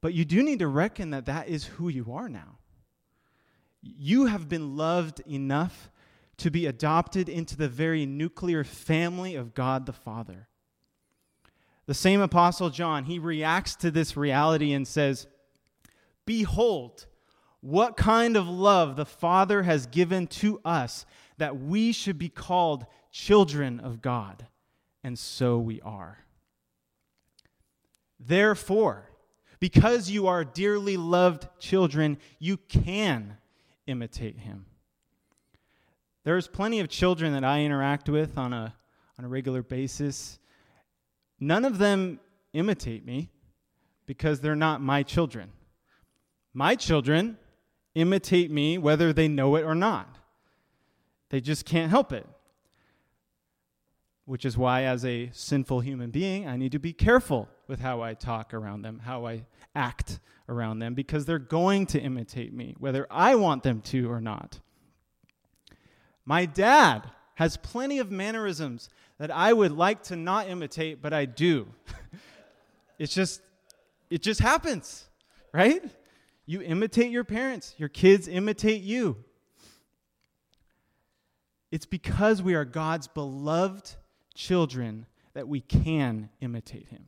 But 0.00 0.14
you 0.14 0.24
do 0.24 0.42
need 0.42 0.60
to 0.60 0.68
reckon 0.68 1.10
that 1.10 1.26
that 1.26 1.48
is 1.48 1.64
who 1.64 1.88
you 1.88 2.12
are 2.12 2.28
now. 2.28 2.58
You 3.82 4.26
have 4.26 4.48
been 4.48 4.76
loved 4.76 5.20
enough 5.20 5.90
to 6.38 6.50
be 6.50 6.66
adopted 6.66 7.28
into 7.28 7.56
the 7.56 7.68
very 7.68 8.06
nuclear 8.06 8.64
family 8.64 9.34
of 9.34 9.54
God 9.54 9.86
the 9.86 9.92
Father. 9.92 10.48
The 11.86 11.94
same 11.94 12.20
Apostle 12.20 12.70
John, 12.70 13.04
he 13.04 13.18
reacts 13.18 13.74
to 13.76 13.90
this 13.90 14.16
reality 14.16 14.72
and 14.72 14.86
says, 14.86 15.26
Behold, 16.24 17.06
what 17.60 17.96
kind 17.96 18.36
of 18.36 18.48
love 18.48 18.96
the 18.96 19.04
Father 19.04 19.62
has 19.62 19.86
given 19.86 20.26
to 20.28 20.60
us 20.64 21.06
that 21.42 21.58
we 21.58 21.90
should 21.90 22.18
be 22.18 22.28
called 22.28 22.86
children 23.10 23.80
of 23.80 24.00
God. 24.00 24.46
And 25.02 25.18
so 25.18 25.58
we 25.58 25.80
are. 25.80 26.18
Therefore, 28.20 29.10
because 29.58 30.08
you 30.08 30.28
are 30.28 30.44
dearly 30.44 30.96
loved 30.96 31.48
children, 31.58 32.18
you 32.38 32.56
can 32.56 33.36
imitate 33.86 34.38
him. 34.38 34.66
There's 36.24 36.46
plenty 36.46 36.78
of 36.78 36.88
children 36.88 37.32
that 37.32 37.44
I 37.44 37.62
interact 37.62 38.08
with 38.08 38.38
on 38.38 38.52
a, 38.52 38.74
on 39.18 39.24
a 39.24 39.28
regular 39.28 39.62
basis 39.62 40.38
None 41.42 41.64
of 41.64 41.78
them 41.78 42.20
imitate 42.52 43.04
me 43.04 43.28
because 44.06 44.38
they're 44.38 44.54
not 44.54 44.80
my 44.80 45.02
children. 45.02 45.50
My 46.54 46.76
children 46.76 47.36
imitate 47.96 48.48
me 48.48 48.78
whether 48.78 49.12
they 49.12 49.26
know 49.26 49.56
it 49.56 49.64
or 49.64 49.74
not. 49.74 50.18
They 51.32 51.40
just 51.40 51.64
can't 51.64 51.90
help 51.90 52.12
it. 52.12 52.26
Which 54.26 54.44
is 54.44 54.56
why, 54.56 54.82
as 54.82 55.04
a 55.04 55.30
sinful 55.32 55.80
human 55.80 56.10
being, 56.10 56.46
I 56.46 56.56
need 56.56 56.72
to 56.72 56.78
be 56.78 56.92
careful 56.92 57.48
with 57.66 57.80
how 57.80 58.02
I 58.02 58.12
talk 58.12 58.52
around 58.52 58.82
them, 58.82 59.00
how 59.00 59.26
I 59.26 59.46
act 59.74 60.20
around 60.46 60.78
them, 60.78 60.92
because 60.94 61.24
they're 61.24 61.38
going 61.38 61.86
to 61.86 62.00
imitate 62.00 62.52
me, 62.52 62.76
whether 62.78 63.06
I 63.10 63.34
want 63.34 63.62
them 63.62 63.80
to 63.80 64.12
or 64.12 64.20
not. 64.20 64.60
My 66.26 66.44
dad 66.44 67.10
has 67.36 67.56
plenty 67.56 67.98
of 67.98 68.10
mannerisms 68.10 68.90
that 69.18 69.30
I 69.30 69.54
would 69.54 69.72
like 69.72 70.02
to 70.04 70.16
not 70.16 70.48
imitate, 70.48 71.00
but 71.00 71.14
I 71.14 71.24
do. 71.24 71.66
it's 72.98 73.14
just, 73.14 73.40
it 74.10 74.20
just 74.22 74.40
happens, 74.40 75.06
right? 75.50 75.82
You 76.44 76.60
imitate 76.60 77.10
your 77.10 77.24
parents, 77.24 77.74
your 77.78 77.88
kids 77.88 78.28
imitate 78.28 78.82
you. 78.82 79.24
It's 81.72 81.86
because 81.86 82.42
we 82.42 82.54
are 82.54 82.64
God's 82.64 83.08
beloved 83.08 83.96
children 84.34 85.06
that 85.34 85.48
we 85.48 85.60
can 85.60 86.28
imitate 86.40 86.88
Him. 86.88 87.06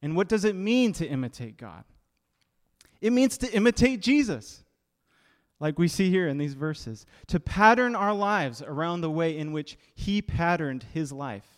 And 0.00 0.16
what 0.16 0.28
does 0.28 0.44
it 0.44 0.54
mean 0.54 0.92
to 0.94 1.06
imitate 1.06 1.58
God? 1.58 1.84
It 3.00 3.12
means 3.12 3.36
to 3.38 3.52
imitate 3.52 4.00
Jesus 4.00 4.62
like 5.58 5.78
we 5.78 5.88
see 5.88 6.10
here 6.10 6.28
in 6.28 6.38
these 6.38 6.54
verses, 6.54 7.06
to 7.26 7.40
pattern 7.40 7.96
our 7.96 8.14
lives 8.14 8.62
around 8.62 9.00
the 9.00 9.10
way 9.10 9.36
in 9.36 9.52
which 9.52 9.78
He 9.94 10.20
patterned 10.20 10.84
His 10.92 11.12
life. 11.12 11.48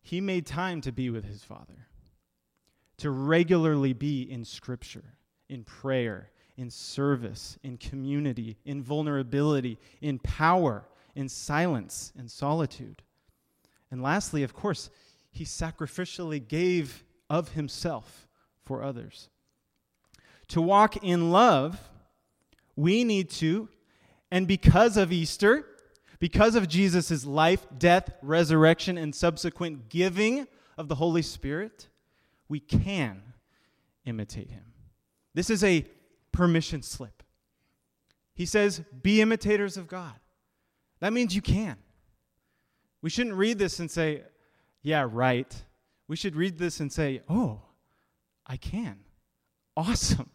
He 0.00 0.20
made 0.20 0.46
time 0.46 0.80
to 0.82 0.92
be 0.92 1.10
with 1.10 1.24
His 1.24 1.42
Father, 1.42 1.88
to 2.98 3.10
regularly 3.10 3.92
be 3.92 4.22
in 4.22 4.44
Scripture, 4.44 5.16
in 5.48 5.64
prayer, 5.64 6.30
in 6.60 6.70
service, 6.70 7.58
in 7.62 7.78
community, 7.78 8.56
in 8.64 8.82
vulnerability, 8.82 9.78
in 10.00 10.18
power, 10.18 10.84
in 11.14 11.28
silence, 11.28 12.12
in 12.18 12.28
solitude. 12.28 13.02
And 13.90 14.02
lastly, 14.02 14.42
of 14.42 14.52
course, 14.52 14.90
He 15.30 15.44
sacrificially 15.44 16.46
gave 16.46 17.02
of 17.28 17.52
Himself 17.52 18.28
for 18.62 18.82
others 18.82 19.30
to 20.50 20.60
walk 20.60 20.96
in 21.04 21.30
love, 21.30 21.78
we 22.76 23.04
need 23.04 23.30
to, 23.30 23.68
and 24.32 24.46
because 24.48 24.96
of 24.96 25.12
Easter, 25.12 25.64
because 26.18 26.56
of 26.56 26.68
Jesus' 26.68 27.24
life, 27.24 27.64
death, 27.78 28.10
resurrection, 28.20 28.98
and 28.98 29.14
subsequent 29.14 29.88
giving 29.88 30.46
of 30.76 30.88
the 30.88 30.96
Holy 30.96 31.22
Spirit, 31.22 31.88
we 32.48 32.58
can 32.58 33.22
imitate 34.04 34.50
him. 34.50 34.64
This 35.34 35.50
is 35.50 35.62
a 35.62 35.86
permission 36.32 36.82
slip. 36.82 37.22
He 38.34 38.46
says, 38.46 38.82
Be 39.02 39.20
imitators 39.20 39.76
of 39.76 39.88
God. 39.88 40.14
That 41.00 41.12
means 41.12 41.34
you 41.34 41.42
can. 41.42 41.76
We 43.02 43.10
shouldn't 43.10 43.36
read 43.36 43.58
this 43.58 43.80
and 43.80 43.90
say, 43.90 44.22
Yeah, 44.82 45.06
right. 45.10 45.54
We 46.08 46.16
should 46.16 46.36
read 46.36 46.58
this 46.58 46.80
and 46.80 46.92
say, 46.92 47.22
Oh, 47.28 47.62
I 48.46 48.56
can. 48.56 49.00
Awesome. 49.76 50.30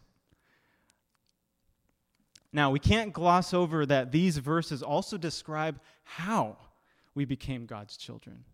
Now, 2.52 2.70
we 2.70 2.78
can't 2.78 3.12
gloss 3.12 3.52
over 3.52 3.84
that 3.84 4.12
these 4.12 4.38
verses 4.38 4.82
also 4.82 5.18
describe 5.18 5.78
how 6.04 6.56
we 7.14 7.26
became 7.26 7.66
God's 7.66 7.96
children. 7.96 8.44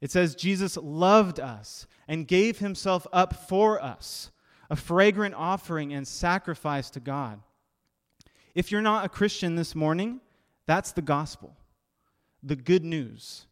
It 0.00 0.10
says, 0.10 0.34
Jesus 0.34 0.78
loved 0.78 1.38
us 1.38 1.86
and 2.08 2.26
gave 2.26 2.58
himself 2.60 3.06
up 3.12 3.34
for 3.48 3.82
us, 3.82 4.30
a 4.70 4.76
fragrant 4.76 5.34
offering 5.34 5.92
and 5.92 6.06
sacrifice 6.06 6.88
to 6.90 7.00
God. 7.00 7.40
If 8.54 8.70
you're 8.70 8.80
not 8.80 9.04
a 9.04 9.08
Christian 9.08 9.56
this 9.56 9.74
morning, 9.74 10.20
that's 10.66 10.92
the 10.92 11.02
gospel, 11.02 11.56
the 12.42 12.56
good 12.56 12.84
news. 12.84 13.46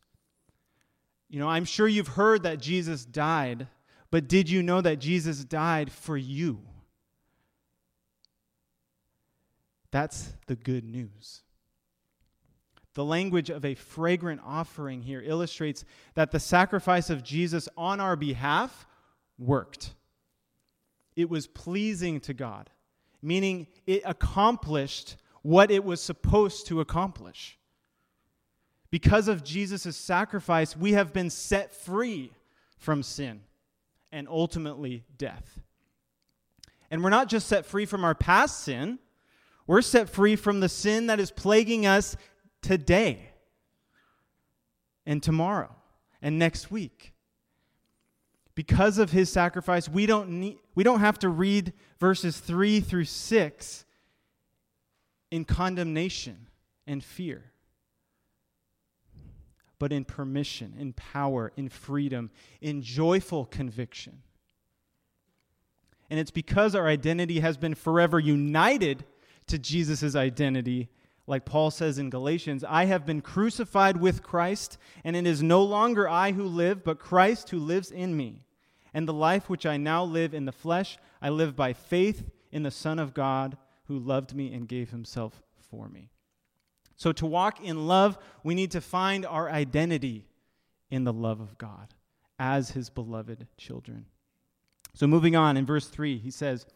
You 1.28 1.40
know, 1.40 1.48
I'm 1.48 1.64
sure 1.64 1.88
you've 1.88 2.08
heard 2.08 2.44
that 2.44 2.60
Jesus 2.60 3.04
died, 3.04 3.66
but 4.10 4.28
did 4.28 4.48
you 4.48 4.62
know 4.62 4.80
that 4.80 5.00
Jesus 5.00 5.44
died 5.44 5.90
for 5.90 6.16
you? 6.16 6.60
That's 9.90 10.32
the 10.46 10.56
good 10.56 10.84
news. 10.84 11.42
The 12.94 13.04
language 13.04 13.50
of 13.50 13.64
a 13.64 13.74
fragrant 13.74 14.40
offering 14.44 15.02
here 15.02 15.22
illustrates 15.24 15.84
that 16.14 16.30
the 16.30 16.40
sacrifice 16.40 17.10
of 17.10 17.22
Jesus 17.22 17.68
on 17.76 18.00
our 18.00 18.16
behalf 18.16 18.86
worked. 19.38 19.94
It 21.18 21.28
was 21.28 21.46
pleasing 21.46 22.20
to 22.20 22.32
God, 22.32 22.70
meaning 23.20 23.66
it 23.86 24.02
accomplished 24.04 25.16
what 25.42 25.70
it 25.70 25.84
was 25.84 26.00
supposed 26.00 26.66
to 26.68 26.80
accomplish. 26.80 27.58
Because 28.90 29.28
of 29.28 29.44
Jesus' 29.44 29.96
sacrifice, 29.96 30.76
we 30.76 30.92
have 30.92 31.12
been 31.12 31.28
set 31.28 31.74
free 31.74 32.32
from 32.78 33.02
sin 33.02 33.40
and 34.10 34.26
ultimately 34.28 35.04
death. 35.18 35.60
And 36.90 37.04
we're 37.04 37.10
not 37.10 37.28
just 37.28 37.48
set 37.48 37.66
free 37.66 37.84
from 37.84 38.04
our 38.04 38.14
past 38.14 38.60
sin 38.60 38.98
we're 39.68 39.82
set 39.82 40.08
free 40.08 40.34
from 40.34 40.60
the 40.60 40.68
sin 40.68 41.08
that 41.08 41.20
is 41.20 41.30
plaguing 41.30 41.86
us 41.86 42.16
today 42.62 43.30
and 45.04 45.22
tomorrow 45.22 45.76
and 46.22 46.38
next 46.38 46.70
week. 46.70 47.12
Because 48.54 48.96
of 48.96 49.12
his 49.12 49.30
sacrifice, 49.30 49.86
we 49.86 50.06
don't, 50.06 50.30
need, 50.30 50.58
We 50.78 50.84
don't 50.84 51.00
have 51.00 51.18
to 51.18 51.28
read 51.28 51.72
verses 51.98 52.38
3 52.38 52.78
through 52.78 53.06
6 53.06 53.84
in 55.32 55.44
condemnation 55.44 56.46
and 56.86 57.02
fear, 57.02 57.50
but 59.80 59.92
in 59.92 60.04
permission, 60.04 60.74
in 60.78 60.92
power, 60.92 61.50
in 61.56 61.68
freedom, 61.68 62.30
in 62.60 62.82
joyful 62.82 63.44
conviction. 63.44 64.22
And 66.10 66.20
it's 66.20 66.30
because 66.30 66.76
our 66.76 66.86
identity 66.86 67.40
has 67.40 67.56
been 67.56 67.74
forever 67.74 68.20
united 68.20 69.04
to 69.48 69.58
Jesus' 69.58 70.14
identity. 70.14 70.90
Like 71.26 71.44
Paul 71.44 71.72
says 71.72 71.98
in 71.98 72.08
Galatians, 72.08 72.62
I 72.62 72.84
have 72.84 73.04
been 73.04 73.20
crucified 73.20 73.96
with 73.96 74.22
Christ, 74.22 74.78
and 75.02 75.16
it 75.16 75.26
is 75.26 75.42
no 75.42 75.60
longer 75.60 76.08
I 76.08 76.30
who 76.30 76.44
live, 76.44 76.84
but 76.84 77.00
Christ 77.00 77.50
who 77.50 77.58
lives 77.58 77.90
in 77.90 78.16
me. 78.16 78.44
And 78.98 79.06
the 79.06 79.12
life 79.12 79.48
which 79.48 79.64
I 79.64 79.76
now 79.76 80.02
live 80.02 80.34
in 80.34 80.44
the 80.44 80.50
flesh, 80.50 80.98
I 81.22 81.28
live 81.28 81.54
by 81.54 81.72
faith 81.72 82.28
in 82.50 82.64
the 82.64 82.72
Son 82.72 82.98
of 82.98 83.14
God 83.14 83.56
who 83.84 83.96
loved 83.96 84.34
me 84.34 84.52
and 84.52 84.66
gave 84.66 84.90
himself 84.90 85.40
for 85.70 85.88
me. 85.88 86.10
So, 86.96 87.12
to 87.12 87.24
walk 87.24 87.62
in 87.62 87.86
love, 87.86 88.18
we 88.42 88.56
need 88.56 88.72
to 88.72 88.80
find 88.80 89.24
our 89.24 89.48
identity 89.48 90.24
in 90.90 91.04
the 91.04 91.12
love 91.12 91.38
of 91.38 91.56
God 91.58 91.94
as 92.40 92.72
his 92.72 92.90
beloved 92.90 93.46
children. 93.56 94.06
So, 94.94 95.06
moving 95.06 95.36
on 95.36 95.56
in 95.56 95.64
verse 95.64 95.86
3, 95.86 96.18
he 96.18 96.32
says, 96.32 96.66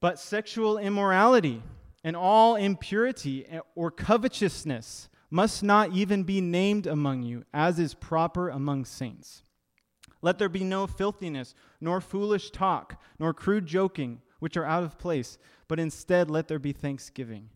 But 0.00 0.18
sexual 0.18 0.78
immorality 0.78 1.62
and 2.02 2.16
all 2.16 2.56
impurity 2.56 3.46
or 3.74 3.90
covetousness 3.90 5.10
must 5.28 5.62
not 5.62 5.92
even 5.92 6.22
be 6.22 6.40
named 6.40 6.86
among 6.86 7.22
you, 7.22 7.44
as 7.52 7.78
is 7.78 7.92
proper 7.92 8.48
among 8.48 8.86
saints. 8.86 9.42
Let 10.20 10.38
there 10.38 10.48
be 10.48 10.64
no 10.64 10.86
filthiness, 10.86 11.54
nor 11.80 12.00
foolish 12.00 12.50
talk, 12.50 13.00
nor 13.18 13.32
crude 13.32 13.66
joking, 13.66 14.20
which 14.40 14.56
are 14.56 14.64
out 14.64 14.82
of 14.82 14.98
place, 14.98 15.38
but 15.68 15.78
instead 15.78 16.30
let 16.30 16.48
there 16.48 16.58
be 16.58 16.72
thanksgiving. 16.72 17.50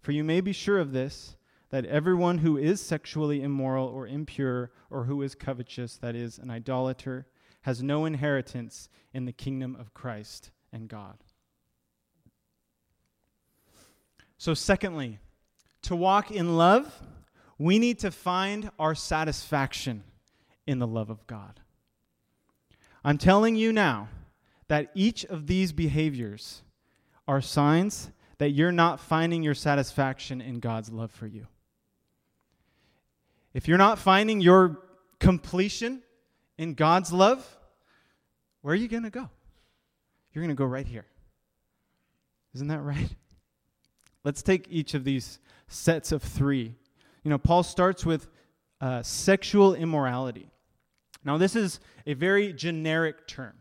For 0.00 0.12
you 0.12 0.24
may 0.24 0.40
be 0.40 0.52
sure 0.52 0.78
of 0.78 0.92
this, 0.92 1.36
that 1.70 1.86
everyone 1.86 2.38
who 2.38 2.58
is 2.58 2.80
sexually 2.80 3.42
immoral 3.42 3.86
or 3.86 4.06
impure, 4.06 4.72
or 4.90 5.04
who 5.04 5.22
is 5.22 5.34
covetous, 5.34 5.96
that 5.96 6.14
is, 6.14 6.38
an 6.38 6.50
idolater, 6.50 7.26
has 7.62 7.82
no 7.82 8.04
inheritance 8.04 8.88
in 9.14 9.24
the 9.24 9.32
kingdom 9.32 9.76
of 9.76 9.94
Christ 9.94 10.50
and 10.72 10.88
God. 10.88 11.16
So, 14.36 14.54
secondly, 14.54 15.18
to 15.82 15.96
walk 15.96 16.30
in 16.30 16.56
love, 16.56 17.00
we 17.58 17.78
need 17.78 18.00
to 18.00 18.10
find 18.10 18.70
our 18.78 18.94
satisfaction 18.94 20.02
in 20.66 20.78
the 20.78 20.86
love 20.86 21.10
of 21.10 21.26
God. 21.26 21.60
I'm 23.04 23.18
telling 23.18 23.56
you 23.56 23.72
now 23.72 24.08
that 24.68 24.90
each 24.94 25.24
of 25.24 25.46
these 25.46 25.72
behaviors 25.72 26.62
are 27.26 27.40
signs 27.40 28.10
that 28.38 28.50
you're 28.50 28.72
not 28.72 29.00
finding 29.00 29.42
your 29.42 29.54
satisfaction 29.54 30.40
in 30.40 30.60
God's 30.60 30.90
love 30.90 31.10
for 31.10 31.26
you. 31.26 31.46
If 33.54 33.68
you're 33.68 33.78
not 33.78 33.98
finding 33.98 34.40
your 34.40 34.78
completion 35.18 36.02
in 36.58 36.74
God's 36.74 37.12
love, 37.12 37.46
where 38.62 38.72
are 38.72 38.76
you 38.76 38.88
going 38.88 39.02
to 39.02 39.10
go? 39.10 39.28
You're 40.32 40.42
going 40.42 40.56
to 40.56 40.58
go 40.58 40.64
right 40.64 40.86
here. 40.86 41.06
Isn't 42.54 42.68
that 42.68 42.80
right? 42.80 43.10
Let's 44.24 44.42
take 44.42 44.66
each 44.70 44.94
of 44.94 45.04
these 45.04 45.38
sets 45.68 46.12
of 46.12 46.22
three. 46.22 46.74
You 47.24 47.30
know, 47.30 47.38
Paul 47.38 47.62
starts 47.62 48.06
with 48.06 48.28
uh, 48.80 49.02
sexual 49.02 49.74
immorality. 49.74 50.51
Now, 51.24 51.38
this 51.38 51.54
is 51.56 51.80
a 52.06 52.14
very 52.14 52.52
generic 52.52 53.26
term. 53.26 53.54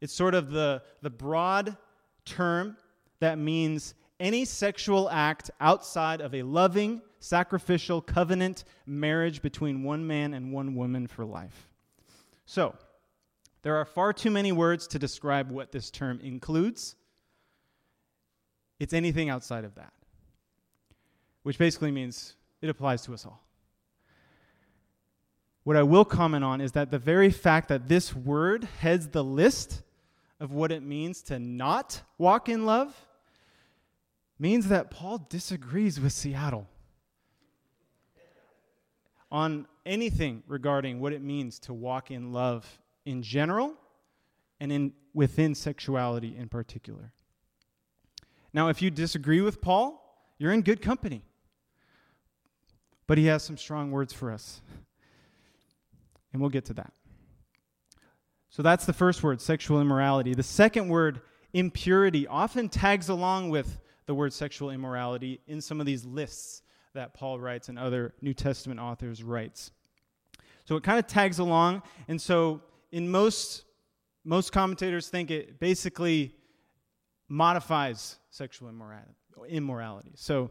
It's 0.00 0.12
sort 0.12 0.34
of 0.34 0.50
the, 0.50 0.82
the 1.02 1.10
broad 1.10 1.76
term 2.24 2.76
that 3.20 3.38
means 3.38 3.94
any 4.20 4.44
sexual 4.44 5.10
act 5.10 5.50
outside 5.60 6.20
of 6.20 6.34
a 6.34 6.42
loving, 6.42 7.02
sacrificial 7.20 8.00
covenant 8.00 8.64
marriage 8.86 9.42
between 9.42 9.82
one 9.82 10.06
man 10.06 10.34
and 10.34 10.52
one 10.52 10.74
woman 10.74 11.06
for 11.06 11.24
life. 11.24 11.68
So, 12.46 12.74
there 13.62 13.76
are 13.76 13.84
far 13.84 14.12
too 14.12 14.30
many 14.30 14.52
words 14.52 14.86
to 14.88 14.98
describe 14.98 15.50
what 15.50 15.72
this 15.72 15.90
term 15.90 16.20
includes. 16.22 16.96
It's 18.78 18.92
anything 18.92 19.30
outside 19.30 19.64
of 19.64 19.74
that, 19.76 19.92
which 21.44 21.58
basically 21.58 21.90
means 21.90 22.36
it 22.60 22.68
applies 22.68 23.02
to 23.02 23.14
us 23.14 23.24
all. 23.24 23.43
What 25.64 25.76
I 25.76 25.82
will 25.82 26.04
comment 26.04 26.44
on 26.44 26.60
is 26.60 26.72
that 26.72 26.90
the 26.90 26.98
very 26.98 27.30
fact 27.30 27.68
that 27.68 27.88
this 27.88 28.14
word 28.14 28.64
heads 28.80 29.08
the 29.08 29.24
list 29.24 29.82
of 30.38 30.52
what 30.52 30.70
it 30.70 30.82
means 30.82 31.22
to 31.22 31.38
not 31.38 32.02
walk 32.18 32.48
in 32.48 32.66
love 32.66 32.94
means 34.38 34.68
that 34.68 34.90
Paul 34.90 35.26
disagrees 35.28 35.98
with 35.98 36.12
Seattle 36.12 36.68
on 39.32 39.66
anything 39.86 40.42
regarding 40.46 41.00
what 41.00 41.12
it 41.12 41.22
means 41.22 41.58
to 41.60 41.72
walk 41.72 42.10
in 42.10 42.32
love 42.32 42.78
in 43.06 43.22
general 43.22 43.74
and 44.60 44.70
in 44.70 44.92
within 45.14 45.54
sexuality 45.54 46.36
in 46.36 46.48
particular. 46.48 47.12
Now, 48.52 48.68
if 48.68 48.82
you 48.82 48.90
disagree 48.90 49.40
with 49.40 49.60
Paul, 49.60 50.00
you're 50.38 50.52
in 50.52 50.62
good 50.62 50.82
company. 50.82 51.22
But 53.06 53.18
he 53.18 53.26
has 53.26 53.42
some 53.42 53.56
strong 53.56 53.90
words 53.90 54.12
for 54.12 54.30
us. 54.30 54.60
And 56.34 56.42
we'll 56.42 56.50
get 56.50 56.66
to 56.66 56.74
that. 56.74 56.92
So 58.50 58.62
that's 58.62 58.84
the 58.84 58.92
first 58.92 59.22
word, 59.22 59.40
sexual 59.40 59.80
immorality. 59.80 60.34
The 60.34 60.42
second 60.42 60.88
word, 60.88 61.20
impurity, 61.52 62.26
often 62.26 62.68
tags 62.68 63.08
along 63.08 63.50
with 63.50 63.80
the 64.06 64.14
word 64.14 64.32
sexual 64.32 64.70
immorality 64.70 65.40
in 65.46 65.60
some 65.60 65.80
of 65.80 65.86
these 65.86 66.04
lists 66.04 66.62
that 66.92 67.14
Paul 67.14 67.38
writes 67.38 67.68
and 67.68 67.78
other 67.78 68.14
New 68.20 68.34
Testament 68.34 68.80
authors 68.80 69.22
writes. 69.22 69.70
So 70.66 70.76
it 70.76 70.82
kind 70.82 70.98
of 70.98 71.06
tags 71.06 71.38
along, 71.38 71.82
and 72.08 72.20
so 72.20 72.62
in 72.92 73.10
most 73.10 73.64
most 74.24 74.52
commentators 74.52 75.08
think 75.08 75.30
it 75.30 75.60
basically 75.60 76.34
modifies 77.28 78.16
sexual 78.30 78.68
immorality. 78.68 79.12
immorality. 79.48 80.12
So 80.14 80.50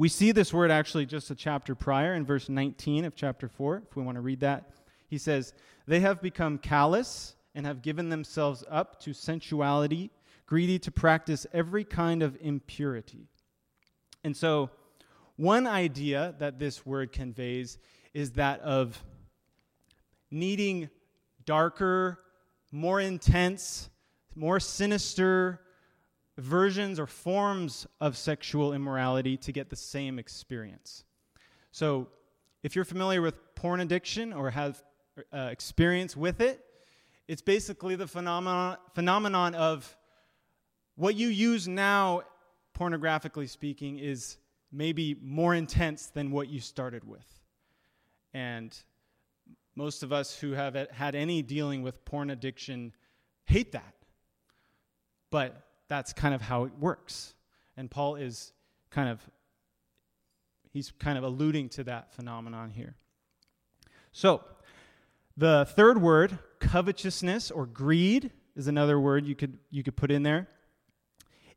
we 0.00 0.08
see 0.08 0.32
this 0.32 0.50
word 0.50 0.70
actually 0.70 1.04
just 1.04 1.30
a 1.30 1.34
chapter 1.34 1.74
prior 1.74 2.14
in 2.14 2.24
verse 2.24 2.48
19 2.48 3.04
of 3.04 3.14
chapter 3.14 3.48
4, 3.48 3.82
if 3.86 3.96
we 3.96 4.02
want 4.02 4.16
to 4.16 4.22
read 4.22 4.40
that. 4.40 4.70
He 5.08 5.18
says, 5.18 5.52
They 5.86 6.00
have 6.00 6.22
become 6.22 6.56
callous 6.56 7.34
and 7.54 7.66
have 7.66 7.82
given 7.82 8.08
themselves 8.08 8.64
up 8.70 8.98
to 9.00 9.12
sensuality, 9.12 10.10
greedy 10.46 10.78
to 10.78 10.90
practice 10.90 11.46
every 11.52 11.84
kind 11.84 12.22
of 12.22 12.38
impurity. 12.40 13.28
And 14.24 14.34
so, 14.34 14.70
one 15.36 15.66
idea 15.66 16.34
that 16.38 16.58
this 16.58 16.86
word 16.86 17.12
conveys 17.12 17.76
is 18.14 18.30
that 18.32 18.60
of 18.60 19.04
needing 20.30 20.88
darker, 21.44 22.20
more 22.72 23.02
intense, 23.02 23.90
more 24.34 24.60
sinister, 24.60 25.60
versions 26.40 26.98
or 26.98 27.06
forms 27.06 27.86
of 28.00 28.16
sexual 28.16 28.72
immorality 28.72 29.36
to 29.36 29.52
get 29.52 29.70
the 29.70 29.76
same 29.76 30.18
experience. 30.18 31.04
So, 31.72 32.08
if 32.62 32.76
you're 32.76 32.84
familiar 32.84 33.22
with 33.22 33.54
porn 33.54 33.80
addiction 33.80 34.32
or 34.32 34.50
have 34.50 34.82
uh, 35.32 35.48
experience 35.50 36.16
with 36.16 36.40
it, 36.40 36.64
it's 37.26 37.42
basically 37.42 37.96
the 37.96 38.06
phenomenon, 38.06 38.76
phenomenon 38.94 39.54
of 39.54 39.96
what 40.96 41.14
you 41.14 41.28
use 41.28 41.66
now, 41.66 42.22
pornographically 42.78 43.48
speaking, 43.48 43.98
is 43.98 44.36
maybe 44.72 45.16
more 45.22 45.54
intense 45.54 46.06
than 46.06 46.30
what 46.30 46.48
you 46.48 46.60
started 46.60 47.04
with. 47.04 47.26
And 48.34 48.76
most 49.74 50.02
of 50.02 50.12
us 50.12 50.36
who 50.36 50.52
have 50.52 50.74
had 50.92 51.14
any 51.14 51.42
dealing 51.42 51.82
with 51.82 52.04
porn 52.04 52.30
addiction 52.30 52.92
hate 53.46 53.72
that. 53.72 53.94
But 55.30 55.69
that's 55.90 56.12
kind 56.12 56.34
of 56.34 56.40
how 56.40 56.64
it 56.64 56.72
works. 56.78 57.34
And 57.76 57.90
Paul 57.90 58.14
is 58.14 58.52
kind 58.90 59.10
of 59.10 59.20
he's 60.72 60.92
kind 60.92 61.18
of 61.18 61.24
alluding 61.24 61.68
to 61.70 61.84
that 61.84 62.14
phenomenon 62.14 62.70
here. 62.70 62.94
So, 64.12 64.42
the 65.36 65.66
third 65.76 66.00
word, 66.00 66.38
covetousness 66.60 67.50
or 67.50 67.66
greed, 67.66 68.30
is 68.54 68.68
another 68.68 69.00
word 69.00 69.26
you 69.26 69.34
could 69.34 69.58
you 69.70 69.82
could 69.82 69.96
put 69.96 70.10
in 70.10 70.22
there. 70.22 70.48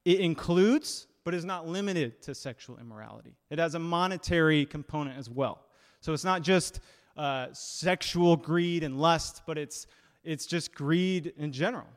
It 0.04 0.20
includes 0.20 1.08
but 1.24 1.34
is 1.34 1.46
not 1.46 1.68
limited 1.68 2.22
to 2.24 2.36
sexual 2.36 2.78
immorality. 2.80 3.36
It 3.50 3.60
has 3.60 3.76
a 3.76 3.80
monetary 3.80 4.66
component 4.66 5.18
as 5.18 5.30
well. 5.30 5.62
So 6.02 6.12
it's 6.12 6.26
not 6.26 6.42
just 6.42 6.82
uh, 7.16 7.48
sexual 7.54 8.36
greed 8.36 8.84
and 8.84 9.00
lust, 9.00 9.44
but 9.46 9.58
it's 9.60 9.86
it's 10.24 10.48
just 10.48 10.74
greed 10.74 11.34
in 11.38 11.52
general. 11.52 11.88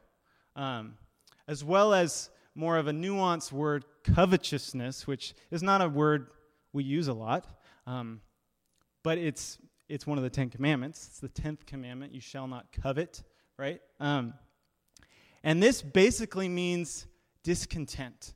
Um, 0.54 0.98
as 1.48 1.64
well 1.64 1.94
as 1.94 2.30
more 2.54 2.78
of 2.78 2.86
a 2.86 2.92
nuanced 2.92 3.52
word, 3.52 3.84
covetousness, 4.02 5.06
which 5.06 5.34
is 5.50 5.62
not 5.62 5.80
a 5.80 5.88
word 5.88 6.28
we 6.72 6.84
use 6.84 7.08
a 7.08 7.14
lot, 7.14 7.46
um, 7.86 8.20
but 9.02 9.18
it's, 9.18 9.58
it's 9.88 10.06
one 10.06 10.18
of 10.18 10.24
the 10.24 10.30
Ten 10.30 10.50
Commandments. 10.50 11.06
It's 11.06 11.20
the 11.20 11.28
tenth 11.28 11.66
commandment 11.66 12.12
you 12.12 12.20
shall 12.20 12.48
not 12.48 12.72
covet, 12.72 13.22
right? 13.58 13.80
Um, 14.00 14.34
And 15.44 15.62
this 15.62 15.80
basically 15.80 16.48
means 16.48 17.06
discontent 17.44 18.34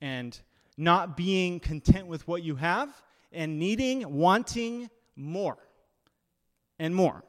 and 0.00 0.40
not 0.76 1.16
being 1.16 1.58
content 1.58 2.06
with 2.06 2.28
what 2.28 2.44
you 2.44 2.54
have 2.54 2.88
and 3.32 3.58
needing, 3.58 4.18
wanting 4.18 4.88
more 5.16 5.58
and 6.78 6.94
more. 6.94 7.24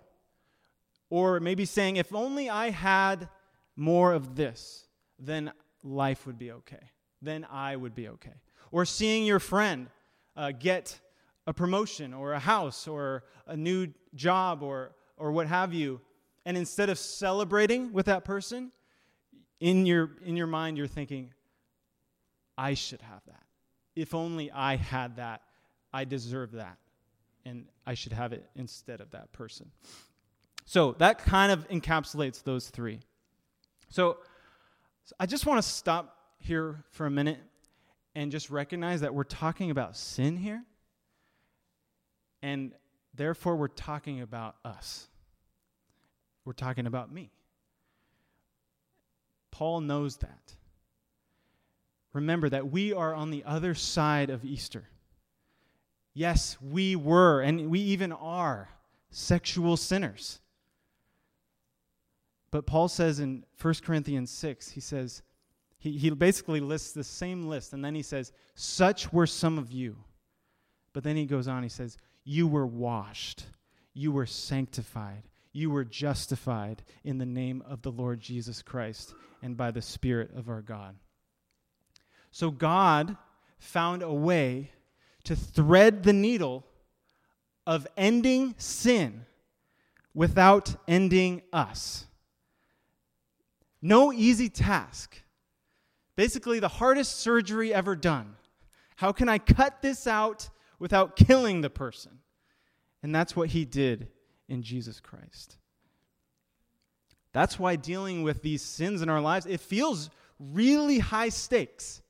Or 1.09 1.39
maybe 1.39 1.65
saying, 1.65 1.97
if 1.97 2.13
only 2.13 2.51
I 2.51 2.69
had 2.69 3.29
more 3.75 4.13
of 4.13 4.35
this, 4.35 4.87
then 5.19 5.51
life 5.83 6.25
would 6.25 6.37
be 6.37 6.51
okay. 6.51 6.91
Then 7.21 7.45
I 7.49 7.75
would 7.75 7.95
be 7.95 8.07
okay. 8.09 8.33
Or 8.71 8.85
seeing 8.85 9.25
your 9.25 9.39
friend 9.39 9.87
uh, 10.35 10.51
get 10.51 10.99
a 11.45 11.53
promotion 11.53 12.13
or 12.13 12.33
a 12.33 12.39
house 12.39 12.87
or 12.87 13.23
a 13.47 13.55
new 13.55 13.87
job 14.15 14.63
or, 14.63 14.95
or 15.17 15.31
what 15.31 15.47
have 15.47 15.73
you. 15.73 16.01
And 16.45 16.57
instead 16.57 16.89
of 16.89 16.97
celebrating 16.97 17.93
with 17.93 18.07
that 18.07 18.25
person, 18.25 18.71
in 19.59 19.85
your, 19.85 20.11
in 20.25 20.35
your 20.35 20.47
mind, 20.47 20.77
you're 20.77 20.87
thinking, 20.87 21.31
I 22.57 22.73
should 22.73 23.01
have 23.01 23.21
that. 23.27 23.43
If 23.95 24.13
only 24.13 24.51
I 24.51 24.75
had 24.75 25.15
that, 25.17 25.41
I 25.93 26.03
deserve 26.05 26.51
that. 26.53 26.77
And 27.45 27.65
I 27.85 27.93
should 27.93 28.13
have 28.13 28.33
it 28.33 28.45
instead 28.55 29.01
of 29.01 29.11
that 29.11 29.31
person. 29.31 29.71
So 30.65 30.93
that 30.99 31.19
kind 31.19 31.51
of 31.51 31.67
encapsulates 31.69 32.43
those 32.43 32.69
three. 32.69 32.99
So, 33.93 34.17
I 35.19 35.27
just 35.27 35.45
want 35.45 35.61
to 35.61 35.69
stop 35.69 36.17
here 36.39 36.83
for 36.89 37.05
a 37.05 37.11
minute 37.11 37.37
and 38.15 38.31
just 38.31 38.49
recognize 38.49 39.01
that 39.01 39.13
we're 39.13 39.23
talking 39.23 39.69
about 39.69 39.95
sin 39.95 40.35
here. 40.35 40.63
And 42.41 42.71
therefore, 43.13 43.55
we're 43.55 43.67
talking 43.67 44.21
about 44.21 44.55
us. 44.65 45.07
We're 46.43 46.53
talking 46.53 46.87
about 46.87 47.13
me. 47.13 47.29
Paul 49.51 49.81
knows 49.81 50.17
that. 50.17 50.55
Remember 52.13 52.49
that 52.49 52.71
we 52.71 52.93
are 52.93 53.13
on 53.13 53.29
the 53.29 53.43
other 53.43 53.75
side 53.75 54.31
of 54.31 54.43
Easter. 54.43 54.89
Yes, 56.15 56.57
we 56.59 56.95
were, 56.95 57.41
and 57.41 57.69
we 57.69 57.79
even 57.81 58.11
are, 58.11 58.69
sexual 59.11 59.77
sinners. 59.77 60.39
But 62.53 62.67
Paul 62.67 62.87
says 62.87 63.19
in 63.19 63.45
1 63.59 63.73
Corinthians 63.83 64.29
6, 64.29 64.69
he 64.69 64.79
says, 64.79 65.23
he, 65.79 65.97
he 65.97 66.11
basically 66.11 66.59
lists 66.59 66.91
the 66.91 67.03
same 67.03 67.47
list, 67.47 67.73
and 67.73 67.83
then 67.83 67.95
he 67.95 68.03
says, 68.03 68.31
Such 68.53 69.11
were 69.11 69.25
some 69.25 69.57
of 69.57 69.71
you. 69.71 69.97
But 70.93 71.03
then 71.03 71.15
he 71.15 71.25
goes 71.25 71.47
on, 71.47 71.63
he 71.63 71.69
says, 71.69 71.97
You 72.23 72.45
were 72.47 72.67
washed, 72.67 73.45
you 73.95 74.11
were 74.11 74.27
sanctified, 74.27 75.23
you 75.51 75.71
were 75.71 75.83
justified 75.83 76.83
in 77.03 77.17
the 77.17 77.25
name 77.25 77.63
of 77.65 77.81
the 77.81 77.91
Lord 77.91 78.19
Jesus 78.19 78.61
Christ 78.61 79.15
and 79.41 79.57
by 79.57 79.71
the 79.71 79.81
Spirit 79.81 80.29
of 80.35 80.47
our 80.47 80.61
God. 80.61 80.95
So 82.29 82.51
God 82.51 83.17
found 83.57 84.03
a 84.03 84.13
way 84.13 84.69
to 85.23 85.35
thread 85.35 86.03
the 86.03 86.13
needle 86.13 86.67
of 87.65 87.87
ending 87.97 88.53
sin 88.59 89.25
without 90.13 90.75
ending 90.87 91.41
us. 91.51 92.05
No 93.85 94.13
easy 94.13 94.47
task. 94.47 95.21
Basically, 96.15 96.59
the 96.59 96.69
hardest 96.69 97.17
surgery 97.17 97.73
ever 97.73 97.97
done. 97.97 98.37
How 98.95 99.11
can 99.11 99.27
I 99.27 99.39
cut 99.39 99.81
this 99.81 100.07
out 100.07 100.49
without 100.79 101.17
killing 101.17 101.59
the 101.59 101.69
person? 101.69 102.19
And 103.03 103.13
that's 103.13 103.35
what 103.35 103.49
he 103.49 103.65
did 103.65 104.07
in 104.47 104.63
Jesus 104.63 105.01
Christ. 105.01 105.57
That's 107.33 107.59
why 107.59 107.75
dealing 107.75 108.23
with 108.23 108.41
these 108.41 108.61
sins 108.61 109.01
in 109.01 109.09
our 109.09 109.19
lives, 109.19 109.45
it 109.45 109.59
feels 109.59 110.09
really 110.39 110.99
high 110.99 111.29
stakes 111.29 112.01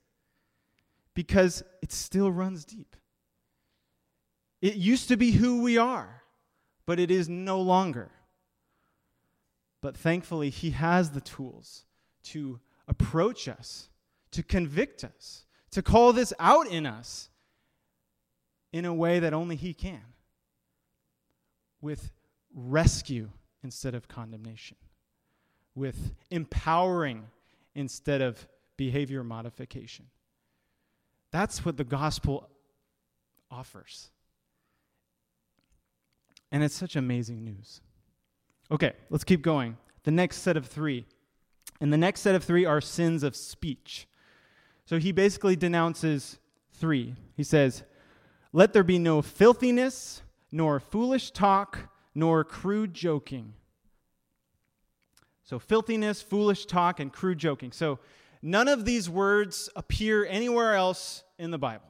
because 1.16 1.64
it 1.82 1.92
still 1.92 2.32
runs 2.32 2.66
deep. 2.66 2.96
It 4.62 4.76
used 4.76 5.08
to 5.08 5.18
be 5.18 5.32
who 5.32 5.64
we 5.64 5.80
are, 5.80 6.22
but 6.86 7.00
it 7.00 7.10
is 7.10 7.28
no 7.28 7.62
longer. 7.62 8.12
But 9.84 9.98
thankfully, 9.98 10.50
He 10.50 10.70
has 10.72 11.12
the 11.12 11.20
tools 11.20 11.84
to 12.24 12.62
approach 12.88 13.50
us, 13.50 13.90
to 14.32 14.42
convict 14.42 15.04
us, 15.04 15.44
to 15.72 15.82
call 15.82 16.14
this 16.14 16.32
out 16.40 16.68
in 16.68 16.86
us 16.86 17.28
in 18.72 18.86
a 18.86 18.94
way 18.94 19.20
that 19.20 19.34
only 19.34 19.58
He 19.58 19.74
can 19.74 20.02
with 21.82 22.14
rescue 22.56 23.30
instead 23.62 23.94
of 23.94 24.08
condemnation, 24.08 24.78
with 25.76 26.16
empowering 26.32 27.26
instead 27.76 28.22
of 28.22 28.48
behavior 28.78 29.22
modification. 29.22 30.06
That's 31.30 31.66
what 31.66 31.76
the 31.76 31.84
gospel 31.84 32.50
offers. 33.52 34.12
And 36.54 36.64
it's 36.64 36.74
such 36.74 36.96
amazing 36.96 37.44
news. 37.44 37.82
Okay, 38.74 38.94
let's 39.12 39.24
keep 39.24 39.44
going. 39.44 39.78
The 40.04 40.12
next 40.12 40.38
set 40.38 40.58
of 40.58 40.66
three. 40.66 41.06
And 41.80 41.94
the 41.94 41.98
next 41.98 42.22
set 42.22 42.34
of 42.34 42.44
three 42.44 42.66
are 42.66 42.82
sins 42.82 43.22
of 43.22 43.36
speech. 43.36 44.08
So 44.86 44.98
he 44.98 45.12
basically 45.12 45.56
denounces 45.56 46.40
three. 46.72 47.14
He 47.38 47.44
says, 47.44 47.84
Let 48.52 48.74
there 48.74 48.84
be 48.84 48.98
no 48.98 49.22
filthiness, 49.22 50.24
nor 50.52 50.80
foolish 50.80 51.32
talk, 51.32 51.92
nor 52.16 52.44
crude 52.44 52.96
joking. 52.96 53.54
So, 55.44 55.60
filthiness, 55.60 56.22
foolish 56.22 56.66
talk, 56.66 57.00
and 57.00 57.12
crude 57.12 57.38
joking. 57.38 57.74
So, 57.74 58.00
none 58.42 58.68
of 58.68 58.86
these 58.86 59.10
words 59.10 59.70
appear 59.76 60.26
anywhere 60.26 60.74
else 60.74 61.24
in 61.38 61.52
the 61.52 61.58
Bible. 61.58 61.90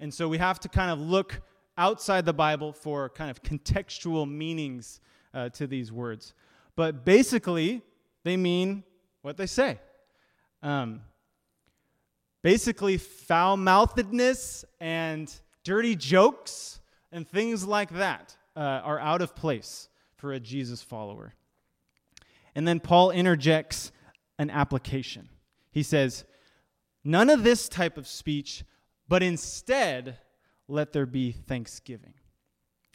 And 0.00 0.12
so, 0.12 0.28
we 0.28 0.38
have 0.38 0.58
to 0.60 0.68
kind 0.68 0.90
of 0.90 0.98
look 0.98 1.42
outside 1.78 2.24
the 2.24 2.32
Bible 2.32 2.72
for 2.72 3.08
kind 3.10 3.30
of 3.30 3.42
contextual 3.42 4.28
meanings 4.28 5.00
uh, 5.34 5.48
to 5.50 5.66
these 5.66 5.90
words. 5.92 6.34
But 6.76 7.04
basically, 7.04 7.82
they 8.24 8.36
mean 8.36 8.84
what 9.22 9.36
they 9.36 9.46
say. 9.46 9.78
Um, 10.62 11.02
basically, 12.42 12.96
foul 12.98 13.56
mouthedness 13.56 14.64
and 14.80 15.32
dirty 15.64 15.96
jokes 15.96 16.80
and 17.10 17.28
things 17.28 17.64
like 17.64 17.90
that 17.90 18.36
uh, 18.56 18.60
are 18.60 18.98
out 18.98 19.22
of 19.22 19.34
place 19.34 19.88
for 20.16 20.32
a 20.32 20.40
Jesus 20.40 20.82
follower. 20.82 21.34
And 22.54 22.66
then 22.66 22.80
Paul 22.80 23.10
interjects 23.10 23.92
an 24.38 24.50
application. 24.50 25.28
He 25.70 25.82
says, 25.82 26.24
None 27.04 27.30
of 27.30 27.42
this 27.42 27.68
type 27.68 27.98
of 27.98 28.06
speech, 28.06 28.64
but 29.08 29.22
instead, 29.22 30.18
let 30.68 30.92
there 30.92 31.06
be 31.06 31.32
thanksgiving. 31.32 32.14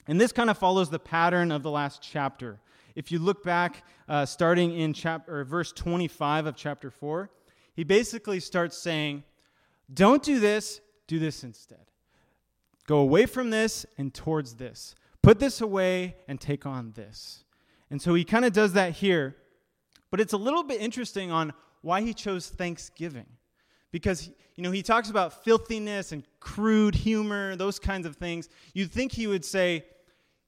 And 0.08 0.20
this 0.20 0.32
kind 0.32 0.50
of 0.50 0.58
follows 0.58 0.89
the 0.89 1.00
pattern 1.00 1.52
of 1.52 1.63
the 1.63 1.72
last 1.72 2.02
chapter. 2.02 2.60
If 2.96 3.12
you 3.12 3.20
look 3.20 3.43
back, 3.43 3.84
uh, 4.08 4.26
starting 4.26 4.74
in 4.74 4.93
chapter, 4.93 5.43
verse 5.43 5.72
25 5.72 6.48
of 6.48 6.56
chapter 6.56 6.89
4, 6.89 7.30
he 7.76 7.84
basically 7.84 8.39
starts 8.39 8.78
saying, 8.78 9.24
Don't 9.93 10.24
do 10.24 10.39
this, 10.39 10.82
do 11.06 11.20
this 11.20 11.43
instead. 11.43 11.86
Go 12.88 13.00
away 13.00 13.26
from 13.26 13.50
this 13.50 13.86
and 13.98 14.13
towards 14.13 14.56
this. 14.56 14.96
Put 15.22 15.39
this 15.39 15.62
away 15.62 16.15
and 16.28 16.39
take 16.39 16.65
on 16.65 16.93
this. 16.93 17.43
And 17.91 18.02
so 18.02 18.13
he 18.13 18.24
kind 18.24 18.46
of 18.46 18.54
does 18.54 18.74
that 18.74 18.93
here. 18.93 19.36
But 20.10 20.22
it's 20.22 20.34
a 20.34 20.38
little 20.38 20.63
bit 20.63 20.82
interesting 20.82 21.32
on 21.32 21.54
why 21.82 22.02
he 22.02 22.13
chose 22.13 22.48
thanksgiving. 22.48 23.26
Because, 23.91 24.30
you 24.56 24.63
know, 24.63 24.72
he 24.72 24.82
talks 24.82 25.10
about 25.10 25.43
filthiness 25.43 26.12
and 26.12 26.24
crude 26.39 26.96
humor, 26.96 27.56
those 27.56 27.78
kinds 27.78 28.06
of 28.06 28.15
things. 28.15 28.50
You'd 28.74 28.91
think 28.91 29.12
he 29.12 29.28
would 29.28 29.46
say, 29.46 29.86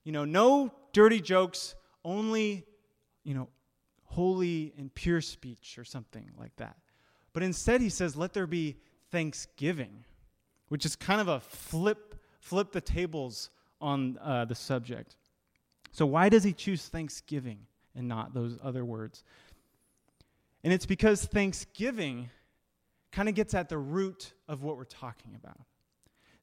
you 0.10 0.13
know, 0.13 0.26
no 0.26 0.72
dirty 0.91 1.22
jokes, 1.22 1.76
only, 2.04 2.65
you 3.24 3.36
know, 3.36 3.48
holy 4.06 4.74
and 4.76 4.91
pure 4.95 5.22
speech 5.22 5.78
or 5.78 5.84
something 5.84 6.32
like 6.36 6.56
that. 6.56 6.78
But 7.32 7.43
instead, 7.43 7.80
he 7.80 7.89
says, 7.89 8.15
let 8.15 8.34
there 8.34 8.48
be 8.48 8.78
thanksgiving, 9.12 10.04
which 10.69 10.84
is 10.84 10.95
kind 10.95 11.22
of 11.22 11.28
a 11.28 11.39
flip, 11.39 12.15
flip 12.39 12.72
the 12.72 12.82
tables 12.82 13.52
on 13.80 14.17
uh, 14.24 14.45
the 14.45 14.56
subject. 14.56 15.15
So, 15.91 16.08
why 16.08 16.28
does 16.28 16.43
he 16.43 16.54
choose 16.54 16.88
thanksgiving 16.88 17.60
and 17.93 18.08
not 18.08 18.34
those 18.34 18.58
other 18.63 18.84
words? 18.84 19.24
And 20.63 20.74
it's 20.74 20.88
because 20.88 21.24
thanksgiving 21.24 22.32
kind 23.12 23.30
of 23.30 23.36
gets 23.36 23.54
at 23.54 23.69
the 23.69 23.78
root 23.78 24.34
of 24.48 24.63
what 24.63 24.76
we're 24.76 24.86
talking 24.86 25.36
about. 25.36 25.62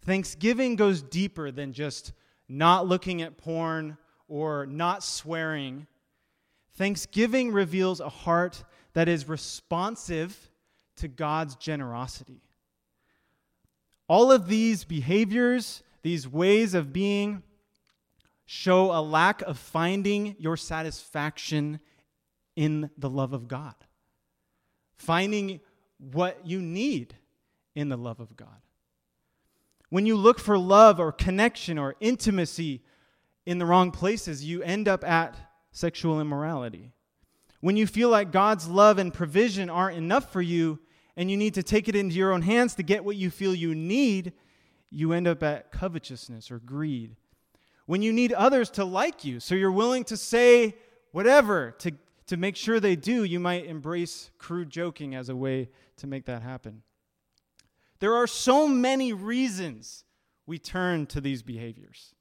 Thanksgiving 0.02 0.76
goes 0.76 1.02
deeper 1.02 1.50
than 1.50 1.72
just 1.72 2.12
not 2.48 2.87
looking 2.87 3.22
at 3.22 3.37
porn 3.37 3.98
or 4.28 4.66
not 4.66 5.02
swearing. 5.02 5.87
Thanksgiving 6.74 7.52
reveals 7.52 8.00
a 8.00 8.09
heart 8.09 8.64
that 8.92 9.09
is 9.09 9.28
responsive 9.28 10.50
to 10.96 11.09
God's 11.09 11.56
generosity. 11.56 12.42
All 14.09 14.30
of 14.30 14.48
these 14.48 14.85
behaviors, 14.85 15.82
these 16.02 16.28
ways 16.28 16.74
of 16.74 16.92
being, 16.92 17.42
show 18.44 18.92
a 18.92 19.02
lack 19.02 19.42
of 19.42 19.59
finding 19.59 20.37
your 20.38 20.56
satisfaction 20.56 21.80
in 22.54 22.88
the 22.96 23.11
love 23.11 23.32
of 23.32 23.48
God. 23.48 23.74
finding 24.96 25.61
what 25.98 26.46
you 26.46 26.61
need 26.61 27.14
in 27.74 27.88
the 27.88 27.96
love 27.96 28.20
of 28.20 28.37
God. 28.37 28.61
When 29.88 30.07
you 30.07 30.16
look 30.16 30.38
for 30.38 30.59
love 30.59 30.99
or 30.99 31.12
connection 31.12 31.79
or 31.79 31.94
intimacy 32.01 32.83
in 33.44 33.59
the 33.59 33.66
wrong 33.66 33.92
places, 33.92 34.44
you 34.44 34.62
end 34.62 34.88
up 34.88 35.05
at 35.05 35.37
sexual 35.70 36.20
immorality. 36.20 36.92
When 37.61 37.77
you 37.77 37.87
feel 37.87 38.09
like 38.09 38.33
God's 38.33 38.68
love 38.68 38.99
and 38.99 39.14
provision 39.14 39.70
aren't 39.70 39.96
enough 39.96 40.33
for 40.33 40.42
you 40.42 40.79
and 41.16 41.31
you 41.31 41.37
need 41.37 41.55
to 41.55 41.62
take 41.62 41.88
it 41.88 41.96
into 41.96 42.16
your 42.16 42.33
own 42.33 42.42
hands 42.42 42.75
to 42.75 42.83
get 42.83 43.05
what 43.05 43.16
you 43.16 43.31
feel 43.31 43.55
you 43.55 43.75
need, 43.75 44.33
you 44.90 45.12
end 45.12 45.29
up 45.29 45.42
at 45.42 45.72
covetousness 45.72 46.51
or 46.51 46.59
greed. 46.59 47.16
When 47.87 48.03
you 48.03 48.12
need 48.12 48.33
others 48.33 48.70
to 48.70 48.85
like 48.85 49.25
you, 49.25 49.40
so 49.40 49.55
you're 49.55 49.72
willing 49.72 50.05
to 50.05 50.16
say 50.16 50.75
whatever 51.12 51.70
to, 51.79 51.92
to 52.27 52.37
make 52.37 52.57
sure 52.57 52.81
they 52.81 52.96
do, 52.96 53.25
you 53.25 53.38
might 53.38 53.66
embrace 53.66 54.31
crude 54.38 54.70
joking 54.70 55.14
as 55.14 55.29
a 55.29 55.37
way 55.37 55.68
to 55.99 56.07
make 56.07 56.27
that 56.27 56.42
happen. 56.42 56.83
There 57.98 58.14
are 58.14 58.26
so 58.26 58.68
many 58.68 59.12
reasons 59.12 60.04
we 60.46 60.59
turn 60.59 61.06
to 61.06 61.20
these 61.20 61.42
behaviors. 61.42 62.14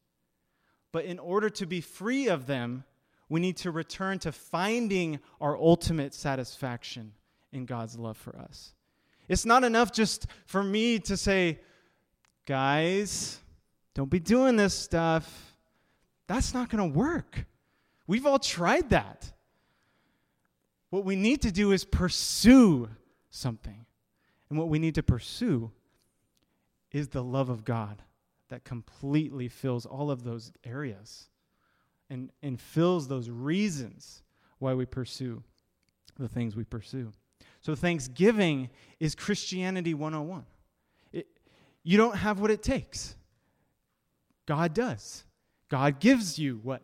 But 0.92 1.06
in 1.06 1.20
order 1.20 1.50
to 1.50 1.66
be 1.66 1.82
free 1.82 2.28
of 2.28 2.48
them, 2.48 2.86
we 3.28 3.40
need 3.40 3.58
to 3.58 3.72
return 3.72 4.20
to 4.20 4.32
finding 4.32 5.20
our 5.42 5.58
ultimate 5.58 6.14
satisfaction 6.14 7.14
in 7.52 7.66
God's 7.66 7.98
love 7.98 8.18
for 8.18 8.38
us. 8.38 8.74
It's 9.28 9.46
not 9.46 9.64
enough 9.64 9.92
just 9.92 10.28
for 10.46 10.64
me 10.64 11.00
to 11.00 11.18
say, 11.18 11.60
guys, 12.46 13.40
don't 13.94 14.10
be 14.10 14.20
doing 14.20 14.56
this 14.56 14.74
stuff. 14.74 15.56
That's 16.28 16.54
not 16.54 16.70
going 16.70 16.92
to 16.92 16.98
work. 16.98 17.46
We've 18.08 18.26
all 18.26 18.40
tried 18.40 18.92
that. 18.92 19.32
What 20.92 21.06
we 21.06 21.16
need 21.16 21.42
to 21.42 21.52
do 21.52 21.72
is 21.72 21.84
pursue 21.84 22.90
something. 23.30 23.86
And 24.50 24.60
what 24.60 24.70
we 24.70 24.80
need 24.80 24.96
to 24.96 25.04
pursue 25.04 25.72
is 26.92 27.10
the 27.10 27.24
love 27.24 27.50
of 27.50 27.66
God 27.66 28.02
that 28.50 28.64
completely 28.64 29.48
fills 29.48 29.86
all 29.86 30.12
of 30.12 30.24
those 30.24 30.52
areas 30.64 31.30
and, 32.10 32.32
and 32.44 32.60
fills 32.60 33.08
those 33.08 33.30
reasons 33.30 34.22
why 34.60 34.74
we 34.74 34.86
pursue 34.86 35.44
the 36.18 36.28
things 36.28 36.56
we 36.56 36.64
pursue. 36.64 37.12
So, 37.62 37.76
Thanksgiving 37.76 38.70
is 39.00 39.16
Christianity 39.16 39.94
101. 39.94 40.46
It, 41.12 41.28
you 41.84 41.98
don't 41.98 42.16
have 42.16 42.40
what 42.40 42.52
it 42.52 42.62
takes, 42.62 43.16
God 44.46 44.74
does. 44.74 45.24
God 45.68 46.00
gives 46.00 46.38
you 46.38 46.60
what, 46.62 46.84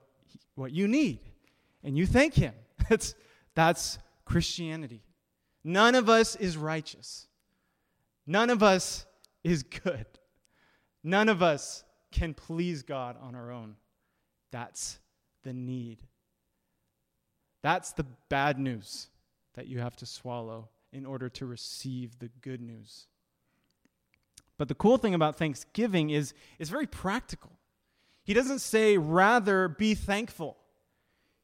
what 0.55 0.71
you 0.71 0.87
need, 0.87 1.19
and 1.83 1.97
you 1.97 2.07
thank 2.07 2.33
Him. 2.33 2.53
That's, 2.89 3.13
that's 3.53 3.99
Christianity. 4.25 5.03
None 5.63 5.93
of 5.93 6.09
us 6.09 6.35
is 6.35 6.57
righteous, 6.57 7.27
none 8.25 8.49
of 8.49 8.63
us 8.63 9.05
is 9.43 9.63
good. 9.63 10.05
None 11.03 11.29
of 11.29 11.41
us 11.41 11.83
can 12.11 12.33
please 12.33 12.83
God 12.83 13.15
on 13.21 13.35
our 13.35 13.51
own. 13.51 13.75
That's 14.51 14.99
the 15.43 15.53
need. 15.53 16.03
That's 17.61 17.93
the 17.93 18.05
bad 18.29 18.59
news 18.59 19.07
that 19.53 19.67
you 19.67 19.79
have 19.79 19.95
to 19.97 20.05
swallow 20.05 20.69
in 20.91 21.05
order 21.05 21.29
to 21.29 21.45
receive 21.45 22.19
the 22.19 22.29
good 22.41 22.61
news. 22.61 23.07
But 24.57 24.67
the 24.67 24.75
cool 24.75 24.97
thing 24.97 25.13
about 25.13 25.37
Thanksgiving 25.37 26.09
is 26.09 26.33
it's 26.59 26.69
very 26.69 26.87
practical. 26.87 27.51
He 28.23 28.33
doesn't 28.33 28.59
say, 28.59 28.97
rather 28.97 29.67
be 29.67 29.95
thankful. 29.95 30.57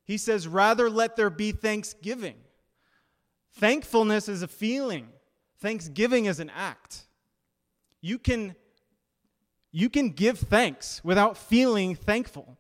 He 0.03 0.17
says, 0.17 0.47
rather 0.47 0.89
let 0.89 1.15
there 1.15 1.29
be 1.29 1.51
thanksgiving. 1.51 2.35
Thankfulness 3.53 4.29
is 4.29 4.41
a 4.41 4.47
feeling, 4.47 5.07
thanksgiving 5.59 6.25
is 6.25 6.39
an 6.39 6.49
act. 6.49 7.05
You 8.01 8.19
can, 8.19 8.55
you 9.71 9.89
can 9.89 10.09
give 10.09 10.39
thanks 10.39 11.01
without 11.03 11.37
feeling 11.37 11.95
thankful. 11.95 12.57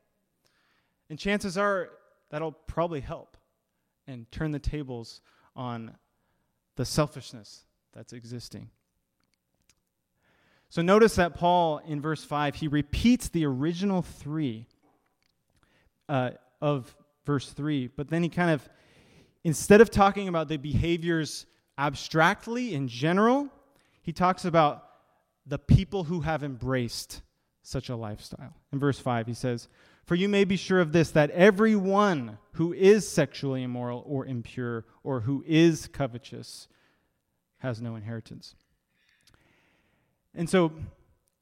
And 1.09 1.17
chances 1.17 1.57
are 1.57 1.89
that'll 2.29 2.51
probably 2.51 3.01
help 3.01 3.37
and 4.07 4.29
turn 4.31 4.51
the 4.51 4.59
tables 4.59 5.21
on 5.55 5.95
the 6.75 6.85
selfishness 6.85 7.65
that's 7.93 8.13
existing. 8.13 8.69
So 10.69 10.81
notice 10.81 11.15
that 11.15 11.33
Paul 11.33 11.79
in 11.79 12.01
verse 12.01 12.23
5, 12.23 12.55
he 12.55 12.67
repeats 12.67 13.29
the 13.29 13.45
original 13.45 14.01
three 14.01 14.67
uh, 16.09 16.31
of 16.61 16.95
verse 17.25 17.51
3, 17.51 17.87
but 17.87 18.09
then 18.09 18.23
he 18.23 18.29
kind 18.29 18.51
of, 18.51 18.67
instead 19.43 19.81
of 19.81 19.89
talking 19.89 20.27
about 20.27 20.49
the 20.49 20.57
behaviors 20.57 21.45
abstractly 21.77 22.73
in 22.73 22.87
general, 22.87 23.49
he 24.01 24.11
talks 24.11 24.45
about 24.45 24.83
the 25.45 25.59
people 25.59 26.05
who 26.05 26.21
have 26.21 26.43
embraced 26.43 27.21
such 27.61 27.89
a 27.89 27.95
lifestyle. 27.95 28.53
In 28.71 28.79
verse 28.79 28.99
5, 28.99 29.27
he 29.27 29.33
says, 29.33 29.67
for 30.05 30.15
you 30.15 30.29
may 30.29 30.45
be 30.45 30.55
sure 30.55 30.79
of 30.79 30.93
this 30.93 31.11
that 31.11 31.31
everyone 31.31 32.37
who 32.53 32.71
is 32.71 33.07
sexually 33.07 33.61
immoral 33.61 34.03
or 34.07 34.25
impure 34.25 34.85
or 35.03 35.19
who 35.19 35.43
is 35.45 35.87
covetous 35.87 36.69
has 37.57 37.81
no 37.81 37.97
inheritance. 37.97 38.55
And 40.33 40.49
so, 40.49 40.71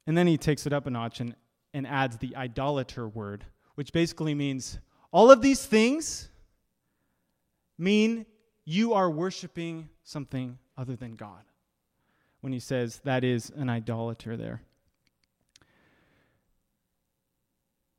and 0.06 0.18
then 0.18 0.26
he 0.26 0.36
takes 0.36 0.66
it 0.66 0.72
up 0.72 0.86
a 0.86 0.90
notch 0.90 1.20
and, 1.20 1.36
and 1.72 1.86
adds 1.86 2.16
the 2.16 2.34
idolater 2.34 3.06
word, 3.06 3.44
which 3.76 3.92
basically 3.92 4.34
means 4.34 4.80
all 5.12 5.30
of 5.30 5.42
these 5.42 5.64
things 5.64 6.28
mean 7.78 8.26
you 8.64 8.94
are 8.94 9.08
worshiping 9.08 9.88
something 10.06 10.56
other 10.78 10.96
than 10.96 11.16
God. 11.16 11.42
When 12.40 12.52
he 12.52 12.60
says 12.60 13.00
that 13.04 13.24
is 13.24 13.50
an 13.50 13.68
idolater 13.68 14.36
there. 14.36 14.62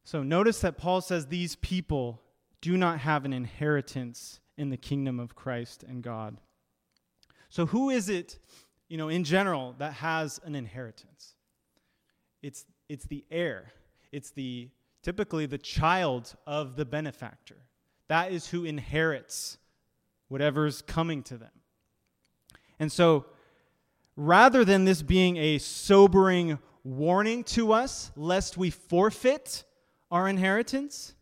So 0.06 0.24
notice 0.24 0.62
that 0.62 0.78
Paul 0.78 1.02
says 1.02 1.28
these 1.28 1.58
people 1.58 2.22
do 2.62 2.78
not 2.78 3.00
have 3.00 3.26
an 3.26 3.34
inheritance 3.34 4.40
in 4.58 4.70
the 4.70 4.78
kingdom 4.78 5.20
of 5.20 5.36
Christ 5.36 5.84
and 5.84 6.02
God. 6.02 6.38
So 7.50 7.66
who 7.66 7.90
is 7.90 8.08
it, 8.08 8.40
you 8.88 8.98
know, 8.98 9.10
in 9.10 9.26
general 9.26 9.76
that 9.80 9.94
has 9.94 10.40
an 10.46 10.56
inheritance? 10.56 11.36
It's 12.42 12.66
it's 12.88 13.06
the 13.06 13.26
heir. 13.30 13.74
It's 14.14 14.32
the 14.32 14.70
typically 15.04 15.46
the 15.46 15.58
child 15.58 16.36
of 16.48 16.78
the 16.78 16.86
benefactor. 16.86 17.58
That 18.08 18.32
is 18.32 18.48
who 18.48 18.64
inherits 18.64 19.58
whatever's 20.30 20.82
coming 20.82 21.22
to 21.24 21.38
them. 21.38 21.52
And 22.80 22.92
so 22.92 23.26
rather 24.16 24.66
than 24.66 24.86
this 24.86 25.02
being 25.02 25.38
a 25.38 25.58
sobering 25.58 26.60
warning 26.84 27.44
to 27.44 27.74
us 27.74 28.12
lest 28.16 28.58
we 28.58 28.70
forfeit 28.70 29.64
our 30.10 30.28
inheritance. 30.28 31.14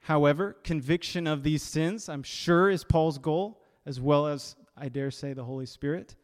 However, 0.00 0.56
conviction 0.64 1.26
of 1.26 1.42
these 1.42 1.62
sins, 1.62 2.08
I'm 2.08 2.22
sure, 2.22 2.70
is 2.70 2.84
Paul's 2.84 3.18
goal, 3.18 3.62
as 3.84 4.00
well 4.00 4.26
as, 4.26 4.56
I 4.76 4.88
dare 4.88 5.10
say, 5.10 5.32
the 5.32 5.44
Holy 5.44 5.66
Spirit. 5.66 6.14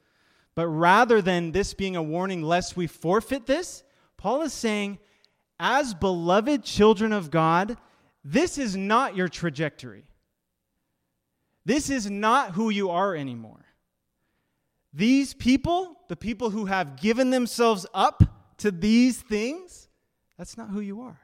But 0.55 0.69
rather 0.69 1.21
than 1.21 1.53
this 1.53 1.75
being 1.75 1.97
a 1.97 2.03
warning 2.03 2.43
lest 2.43 2.77
we 2.77 2.87
forfeit 2.87 3.47
this, 3.47 3.83
Paul 4.17 4.43
is 4.43 4.53
saying, 4.53 4.99
as 5.59 5.95
beloved 5.95 6.65
children 6.65 7.13
of 7.13 7.31
God, 7.31 7.77
this 8.25 8.57
is 8.59 8.77
not 8.77 9.17
your 9.17 9.29
trajectory. 9.29 10.05
This 11.65 11.91
is 11.91 12.09
not 12.11 12.53
who 12.53 12.71
you 12.71 12.91
are 12.91 13.15
anymore. 13.15 13.64
These 14.95 15.35
people, 15.35 15.97
the 16.09 16.17
people 16.17 16.51
who 16.51 16.67
have 16.67 17.01
given 17.01 17.31
themselves 17.31 17.85
up 17.93 18.23
to 18.59 18.71
these 18.71 19.21
things, 19.21 19.89
that's 20.39 20.57
not 20.57 20.71
who 20.71 20.81
you 20.81 21.01
are. 21.01 21.21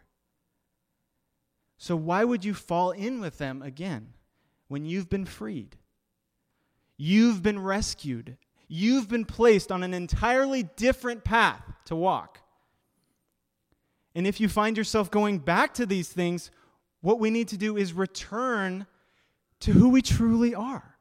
So, 1.79 1.95
why 1.95 2.25
would 2.25 2.45
you 2.45 2.53
fall 2.53 2.91
in 2.91 3.21
with 3.21 3.39
them 3.39 3.63
again 3.63 4.13
when 4.69 4.85
you've 4.85 5.09
been 5.09 5.25
freed? 5.25 5.77
You've 6.97 7.43
been 7.43 7.59
rescued. 7.59 8.37
You've 8.69 9.09
been 9.09 9.25
placed 9.25 9.73
on 9.73 9.83
an 9.83 9.95
entirely 9.95 10.65
different 10.77 11.25
path 11.25 11.63
to 11.87 11.97
walk. 11.97 12.41
And 14.15 14.27
if 14.27 14.41
you 14.41 14.49
find 14.49 14.77
yourself 14.77 15.11
going 15.11 15.39
back 15.39 15.75
to 15.75 15.87
these 15.87 16.09
things, 16.09 16.51
what 17.01 17.21
we 17.21 17.31
need 17.31 17.49
to 17.49 17.57
do 17.57 17.77
is 17.77 17.93
return 17.93 18.87
to 19.61 19.73
who 19.73 19.89
we 19.91 20.03
truly 20.03 20.55
are 20.55 20.97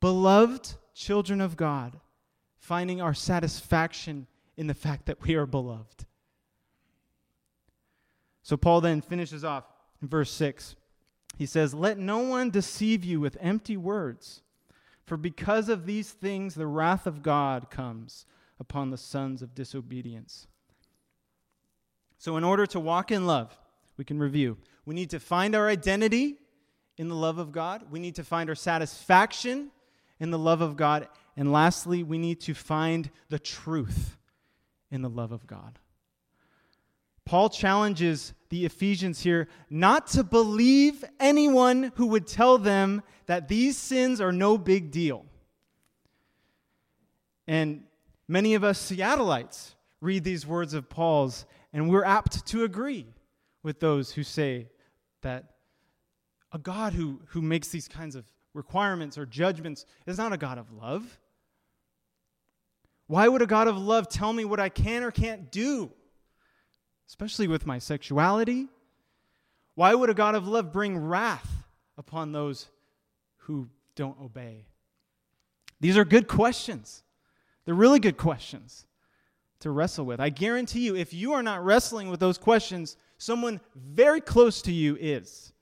beloved 0.00 0.74
children 0.94 1.40
of 1.40 1.56
God, 1.56 1.98
finding 2.58 3.00
our 3.00 3.14
satisfaction 3.14 4.26
in 4.56 4.66
the 4.66 4.74
fact 4.74 5.06
that 5.06 5.22
we 5.22 5.34
are 5.34 5.46
beloved. 5.46 6.06
So 8.42 8.56
Paul 8.56 8.80
then 8.80 9.00
finishes 9.00 9.44
off 9.44 9.64
in 10.00 10.08
verse 10.08 10.30
6. 10.30 10.76
He 11.36 11.46
says, 11.46 11.74
Let 11.74 11.98
no 11.98 12.18
one 12.18 12.50
deceive 12.50 13.04
you 13.04 13.20
with 13.20 13.36
empty 13.40 13.76
words, 13.76 14.42
for 15.04 15.16
because 15.16 15.68
of 15.68 15.86
these 15.86 16.10
things 16.10 16.54
the 16.54 16.66
wrath 16.66 17.06
of 17.06 17.22
God 17.22 17.70
comes 17.70 18.26
upon 18.60 18.90
the 18.90 18.96
sons 18.96 19.42
of 19.42 19.54
disobedience. 19.54 20.46
So, 22.18 22.36
in 22.36 22.44
order 22.44 22.66
to 22.66 22.80
walk 22.80 23.10
in 23.10 23.26
love, 23.26 23.58
we 23.96 24.04
can 24.04 24.18
review. 24.18 24.56
We 24.86 24.94
need 24.94 25.10
to 25.10 25.20
find 25.20 25.54
our 25.54 25.68
identity 25.68 26.36
in 26.96 27.08
the 27.08 27.14
love 27.14 27.38
of 27.38 27.52
God. 27.52 27.90
We 27.90 27.98
need 27.98 28.14
to 28.16 28.24
find 28.24 28.48
our 28.48 28.54
satisfaction 28.54 29.70
in 30.24 30.30
the 30.30 30.38
love 30.38 30.62
of 30.62 30.74
God. 30.74 31.06
And 31.36 31.52
lastly, 31.52 32.02
we 32.02 32.16
need 32.16 32.40
to 32.40 32.54
find 32.54 33.10
the 33.28 33.38
truth 33.38 34.16
in 34.90 35.02
the 35.02 35.10
love 35.10 35.32
of 35.32 35.46
God. 35.46 35.78
Paul 37.26 37.50
challenges 37.50 38.32
the 38.48 38.64
Ephesians 38.64 39.20
here 39.20 39.48
not 39.68 40.06
to 40.08 40.24
believe 40.24 41.04
anyone 41.20 41.92
who 41.96 42.06
would 42.06 42.26
tell 42.26 42.56
them 42.56 43.02
that 43.26 43.48
these 43.48 43.76
sins 43.76 44.18
are 44.20 44.32
no 44.32 44.56
big 44.56 44.90
deal. 44.90 45.26
And 47.46 47.84
many 48.26 48.54
of 48.54 48.64
us 48.64 48.90
Seattleites 48.90 49.74
read 50.00 50.24
these 50.24 50.46
words 50.46 50.72
of 50.72 50.88
Paul's, 50.88 51.44
and 51.72 51.90
we're 51.90 52.04
apt 52.04 52.46
to 52.46 52.64
agree 52.64 53.06
with 53.62 53.78
those 53.78 54.12
who 54.12 54.22
say 54.22 54.68
that 55.20 55.50
a 56.50 56.58
God 56.58 56.94
who, 56.94 57.20
who 57.28 57.42
makes 57.42 57.68
these 57.68 57.88
kinds 57.88 58.14
of 58.14 58.24
requirements 58.54 59.18
or 59.18 59.26
judgments 59.26 59.84
is 60.06 60.16
not 60.16 60.32
a 60.32 60.38
God 60.38 60.58
of 60.58 60.72
love. 60.72 61.18
Why 63.06 63.28
would 63.28 63.42
a 63.42 63.46
God 63.46 63.68
of 63.68 63.76
love 63.76 64.08
tell 64.08 64.32
me 64.32 64.46
what 64.46 64.58
I 64.58 64.70
can 64.70 65.02
or 65.02 65.10
can't 65.10 65.52
do? 65.52 65.92
especially 67.08 67.48
with 67.48 67.66
my 67.66 67.78
sexuality? 67.78 68.68
Why 69.74 69.94
would 69.94 70.10
a 70.10 70.14
God 70.14 70.34
of 70.34 70.46
love 70.46 70.72
bring 70.72 70.98
wrath 70.98 71.64
upon 71.96 72.32
those 72.32 72.68
who 73.38 73.68
don't 73.94 74.20
obey? 74.20 74.66
These 75.80 75.96
are 75.96 76.04
good 76.04 76.28
questions. 76.28 77.02
They're 77.64 77.74
really 77.74 77.98
good 77.98 78.16
questions 78.16 78.86
to 79.60 79.70
wrestle 79.70 80.06
with. 80.06 80.20
I 80.20 80.28
guarantee 80.28 80.80
you, 80.80 80.96
if 80.96 81.12
you 81.12 81.32
are 81.32 81.42
not 81.42 81.64
wrestling 81.64 82.08
with 82.10 82.20
those 82.20 82.38
questions, 82.38 82.96
someone 83.18 83.60
very 83.74 84.20
close 84.20 84.62
to 84.62 84.72
you 84.72 84.96
is. 85.00 85.52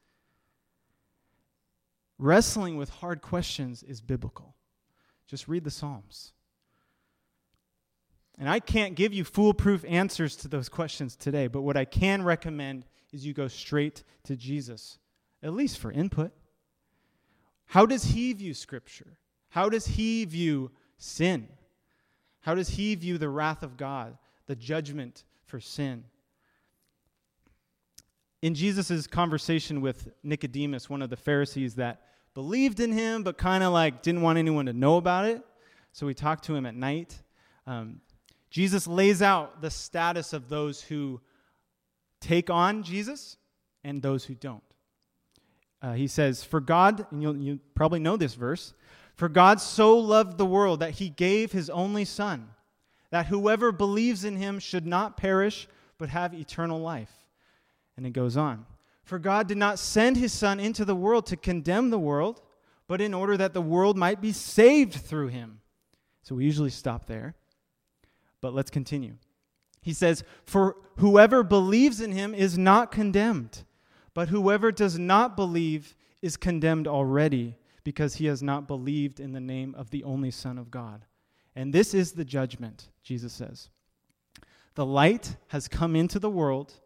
Wrestling 2.22 2.76
with 2.76 2.88
hard 2.88 3.20
questions 3.20 3.82
is 3.82 4.00
biblical. 4.00 4.54
Just 5.26 5.48
read 5.48 5.64
the 5.64 5.72
Psalms. 5.72 6.32
And 8.38 8.48
I 8.48 8.61
can't 8.61 8.94
give 8.94 9.12
you 9.12 9.24
foolproof 9.24 9.85
answers 9.88 10.37
to 10.37 10.48
those 10.48 10.68
questions 10.68 11.16
today, 11.16 11.48
but 11.48 11.62
what 11.62 11.76
I 11.76 11.85
can 11.85 12.22
recommend 12.22 12.87
is 13.12 13.26
you 13.26 13.35
go 13.35 13.48
straight 13.48 14.04
to 14.22 14.37
Jesus, 14.37 15.00
at 15.42 15.52
least 15.52 15.78
for 15.78 15.90
input. 15.90 16.30
How 17.66 17.87
does 17.87 18.04
he 18.04 18.32
view 18.35 18.54
Scripture? 18.54 19.18
How 19.48 19.68
does 19.68 19.88
he 19.88 20.24
view 20.24 20.70
sin? 20.98 21.48
How 22.42 22.54
does 22.54 22.68
he 22.68 22.94
view 22.94 23.18
the 23.18 23.30
wrath 23.30 23.64
of 23.64 23.76
God, 23.76 24.16
the 24.46 24.54
judgment 24.54 25.24
for 25.44 25.58
sin? 25.58 26.04
In 28.42 28.54
Jesus' 28.54 29.08
conversation 29.08 29.80
with 29.80 30.12
Nicodemus, 30.22 30.88
one 30.88 31.02
of 31.02 31.11
the 31.11 31.16
Pharisees 31.16 31.74
that 31.74 32.02
believed 32.34 32.80
in 32.80 32.92
him 32.92 33.22
but 33.22 33.38
kind 33.38 33.62
of 33.62 33.72
like 33.72 34.02
didn't 34.02 34.22
want 34.22 34.38
anyone 34.38 34.66
to 34.66 34.72
know 34.72 34.96
about 34.96 35.26
it, 35.26 35.42
so 35.92 36.06
we 36.06 36.14
talked 36.14 36.44
to 36.44 36.54
him 36.54 36.66
at 36.66 36.74
night. 36.74 37.20
Um, 37.66 38.00
Jesus 38.50 38.86
lays 38.86 39.22
out 39.22 39.62
the 39.62 39.70
status 39.70 40.32
of 40.32 40.48
those 40.48 40.82
who 40.82 41.20
take 42.20 42.50
on 42.50 42.82
Jesus 42.82 43.36
and 43.84 44.02
those 44.02 44.24
who 44.24 44.34
don't. 44.34 44.62
Uh, 45.80 45.92
he 45.92 46.06
says, 46.06 46.44
For 46.44 46.60
God, 46.60 47.06
and 47.10 47.22
you'll, 47.22 47.36
you 47.36 47.60
probably 47.74 47.98
know 47.98 48.16
this 48.16 48.34
verse, 48.34 48.72
for 49.16 49.28
God 49.28 49.60
so 49.60 49.98
loved 49.98 50.38
the 50.38 50.46
world 50.46 50.80
that 50.80 50.92
he 50.92 51.08
gave 51.08 51.52
his 51.52 51.68
only 51.70 52.04
Son, 52.04 52.48
that 53.10 53.26
whoever 53.26 53.72
believes 53.72 54.24
in 54.24 54.36
him 54.36 54.58
should 54.58 54.86
not 54.86 55.16
perish, 55.16 55.68
but 55.98 56.08
have 56.08 56.32
eternal 56.32 56.80
life. 56.80 57.12
And 57.96 58.06
it 58.06 58.10
goes 58.10 58.36
on. 58.36 58.64
For 59.12 59.18
God 59.18 59.46
did 59.46 59.59
not 59.59 59.79
send 59.79 60.16
his 60.16 60.33
Son 60.33 60.59
into 60.59 60.87
the 60.87 60.96
world 60.96 61.27
to 61.27 61.37
condemn 61.37 61.90
the 61.90 61.98
world, 61.98 62.40
but 62.88 63.03
in 63.03 63.12
order 63.12 63.37
that 63.37 63.53
the 63.53 63.61
world 63.61 63.98
might 63.98 64.22
be 64.22 64.33
saved 64.33 64.94
through 64.94 65.29
him. 65.29 65.61
So 66.22 66.35
we 66.35 66.46
usually 66.46 66.70
stop 66.70 67.05
there. 67.05 67.35
But 68.40 68.55
let's 68.55 68.70
continue. 68.70 69.16
He 69.83 69.92
says, 69.92 70.25
For 70.46 70.77
whoever 70.96 71.42
believes 71.42 72.01
in 72.01 72.12
him 72.12 72.35
is 72.35 72.57
not 72.57 72.90
condemned, 72.90 73.64
but 74.14 74.31
whoever 74.31 74.72
does 74.72 74.98
not 74.98 75.37
believe 75.37 75.94
is 76.22 76.38
condemned 76.38 76.88
already, 76.88 77.59
because 77.85 78.14
he 78.14 78.25
has 78.29 78.42
not 78.42 78.66
believed 78.66 79.20
in 79.20 79.33
the 79.33 79.40
name 79.40 79.75
of 79.77 79.90
the 79.90 80.05
only 80.05 80.31
Son 80.31 80.57
of 80.57 80.70
God. 80.70 81.05
And 81.55 81.75
this 81.75 81.92
is 81.92 82.12
the 82.12 82.25
judgment, 82.25 82.88
Jesus 83.03 83.35
says. 83.35 83.68
The 84.75 84.87
light 84.87 85.37
has 85.48 85.68
come 85.68 85.94
into 85.96 86.18
the 86.18 86.31
world, 86.31 86.81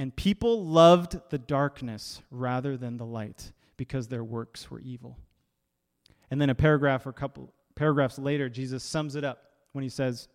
and 0.00 0.16
people 0.16 0.64
loved 0.64 1.20
the 1.28 1.36
darkness 1.36 2.22
rather 2.30 2.78
than 2.78 2.96
the 2.96 3.04
light, 3.04 3.52
because 3.76 4.08
their 4.08 4.24
works 4.24 4.70
were 4.70 4.80
evil. 4.80 5.18
And 6.30 6.40
then 6.40 6.48
a 6.48 6.54
paragraph 6.54 7.04
or 7.04 7.10
a 7.10 7.12
couple 7.12 7.52
paragraphs 7.74 8.18
later, 8.18 8.48
Jesus 8.48 8.82
sums 8.82 9.14
it 9.14 9.24
up 9.24 9.42
when 9.72 9.82
he 9.82 9.90
says, 9.90 10.28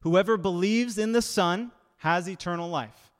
Whoever 0.00 0.36
believes 0.36 0.98
in 0.98 1.12
the 1.12 1.22
Son 1.22 1.70
has 1.98 2.28
eternal 2.28 2.68
life. 2.68 3.12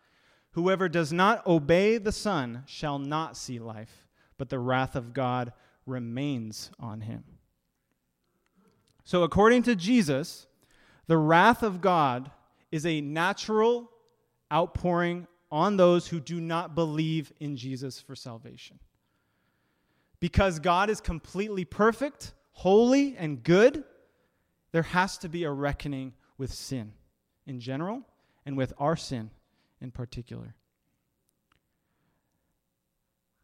Whoever 0.51 0.89
does 0.89 1.13
not 1.13 1.47
obey 1.47 1.97
the 1.97 2.11
Son 2.11 2.65
shall 2.67 2.99
not 2.99 3.37
see 3.37 3.61
life, 3.61 4.09
but 4.39 4.49
the 4.49 4.59
wrath 4.59 4.97
of 4.97 5.13
God 5.13 5.53
remains 5.87 6.73
on 6.81 7.03
him. 7.03 7.23
So, 9.05 9.23
according 9.23 9.63
to 9.63 9.77
Jesus, 9.77 10.49
the 11.07 11.19
wrath 11.19 11.63
of 11.63 11.81
God 11.81 12.33
is 12.73 12.85
a 12.85 13.01
natural 13.01 13.93
outpouring 14.53 15.29
on 15.53 15.77
those 15.77 16.09
who 16.09 16.19
do 16.19 16.41
not 16.41 16.75
believe 16.75 17.31
in 17.39 17.57
Jesus 17.57 18.01
for 18.01 18.17
salvation. 18.17 18.79
Because 20.19 20.59
God 20.59 20.89
is 20.89 21.01
completely 21.01 21.67
perfect, 21.67 22.33
holy, 22.53 23.15
and 23.19 23.43
good, 23.43 23.85
there 24.73 24.83
has 24.83 25.19
to 25.19 25.29
be 25.29 25.45
a 25.45 25.51
reckoning 25.51 26.15
with 26.39 26.53
sin 26.53 26.93
in 27.47 27.61
general 27.61 28.03
and 28.47 28.57
with 28.57 28.73
our 28.79 28.97
sin 28.97 29.31
in 29.81 29.91
particular. 29.91 30.55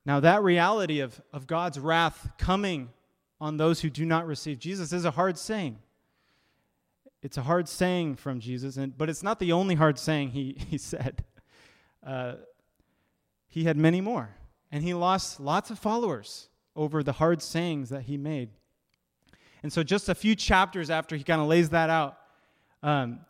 Now, 0.07 0.21
that 0.21 0.43
reality 0.43 1.01
of, 1.01 1.21
of 1.35 1.47
God's 1.47 1.79
wrath 1.79 2.31
coming 2.39 2.89
on 3.39 3.59
those 3.59 3.83
who 3.83 3.91
do 3.91 4.07
not 4.07 4.27
receive 4.27 4.59
Jesus 4.59 4.95
is 4.95 5.05
a 5.05 5.11
hard 5.11 5.37
saying. 5.37 5.79
It's 7.23 7.37
a 7.37 7.43
hard 7.43 7.69
saying 7.69 8.17
from 8.17 8.41
Jesus, 8.41 8.79
and, 8.79 8.97
but 8.97 9.11
it's 9.11 9.23
not 9.23 9.39
the 9.39 9.53
only 9.53 9.75
hard 9.75 9.99
saying 9.99 10.31
he, 10.31 10.57
he 10.71 10.79
said. 10.79 11.25
Uh, 12.05 12.35
he 13.49 13.65
had 13.65 13.77
many 13.77 14.01
more, 14.01 14.37
and 14.71 14.83
he 14.85 14.95
lost 14.95 15.41
lots 15.41 15.71
of 15.71 15.79
followers 15.79 16.49
over 16.77 17.03
the 17.03 17.13
hard 17.13 17.43
sayings 17.43 17.89
that 17.91 18.03
he 18.03 18.17
made. 18.17 18.51
And 19.63 19.73
so, 19.73 19.83
just 19.83 20.09
a 20.09 20.15
few 20.15 20.35
chapters 20.35 20.91
after 20.91 21.17
he 21.17 21.25
kind 21.25 21.41
of 21.41 21.49
lays 21.49 21.71
that 21.71 21.91
out, 21.91 22.19
um, 22.83 23.21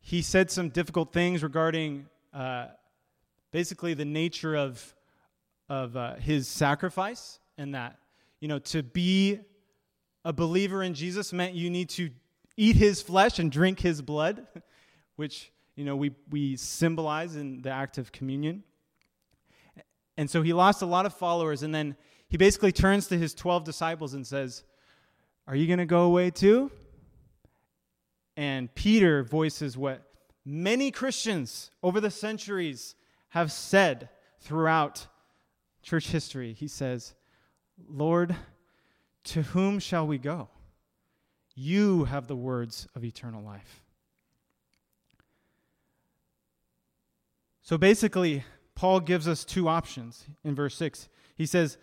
he 0.00 0.22
said 0.22 0.50
some 0.50 0.70
difficult 0.70 1.12
things 1.12 1.42
regarding 1.42 2.06
uh, 2.32 2.68
basically 3.52 3.94
the 3.94 4.04
nature 4.04 4.54
of, 4.54 4.94
of 5.68 5.96
uh, 5.96 6.14
his 6.16 6.48
sacrifice, 6.48 7.38
and 7.58 7.74
that, 7.74 7.98
you 8.40 8.48
know, 8.48 8.58
to 8.58 8.82
be 8.82 9.40
a 10.24 10.32
believer 10.32 10.82
in 10.82 10.94
Jesus 10.94 11.32
meant 11.32 11.54
you 11.54 11.70
need 11.70 11.90
to 11.90 12.10
eat 12.56 12.76
his 12.76 13.02
flesh 13.02 13.38
and 13.38 13.52
drink 13.52 13.80
his 13.80 14.00
blood, 14.00 14.46
which, 15.16 15.52
you 15.76 15.84
know, 15.84 15.96
we, 15.96 16.12
we 16.30 16.56
symbolize 16.56 17.36
in 17.36 17.62
the 17.62 17.70
act 17.70 17.98
of 17.98 18.12
communion. 18.12 18.62
And 20.16 20.30
so 20.30 20.42
he 20.42 20.52
lost 20.52 20.82
a 20.82 20.86
lot 20.86 21.06
of 21.06 21.14
followers, 21.14 21.62
and 21.62 21.74
then 21.74 21.96
he 22.28 22.36
basically 22.36 22.72
turns 22.72 23.08
to 23.08 23.18
his 23.18 23.34
12 23.34 23.64
disciples 23.64 24.14
and 24.14 24.26
says, 24.26 24.62
Are 25.46 25.56
you 25.56 25.66
going 25.66 25.80
to 25.80 25.86
go 25.86 26.02
away 26.02 26.30
too? 26.30 26.70
And 28.36 28.72
Peter 28.74 29.22
voices 29.22 29.76
what 29.76 30.02
many 30.44 30.90
Christians 30.90 31.70
over 31.82 32.00
the 32.00 32.10
centuries 32.10 32.94
have 33.30 33.50
said 33.50 34.08
throughout 34.40 35.06
church 35.82 36.08
history. 36.08 36.52
He 36.52 36.68
says, 36.68 37.14
Lord, 37.88 38.34
to 39.24 39.42
whom 39.42 39.78
shall 39.78 40.06
we 40.06 40.18
go? 40.18 40.48
You 41.54 42.04
have 42.04 42.26
the 42.26 42.36
words 42.36 42.88
of 42.94 43.04
eternal 43.04 43.42
life. 43.42 43.83
So 47.64 47.78
basically, 47.78 48.44
Paul 48.74 49.00
gives 49.00 49.26
us 49.26 49.42
two 49.42 49.68
options 49.68 50.26
in 50.44 50.54
verse 50.54 50.76
6. 50.76 51.08
He 51.34 51.46
says, 51.46 51.78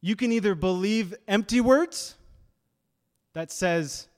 You 0.00 0.16
can 0.16 0.32
either 0.32 0.56
believe 0.56 1.14
empty 1.28 1.60
words 1.60 2.16
that 3.34 3.52
says, 3.52 4.08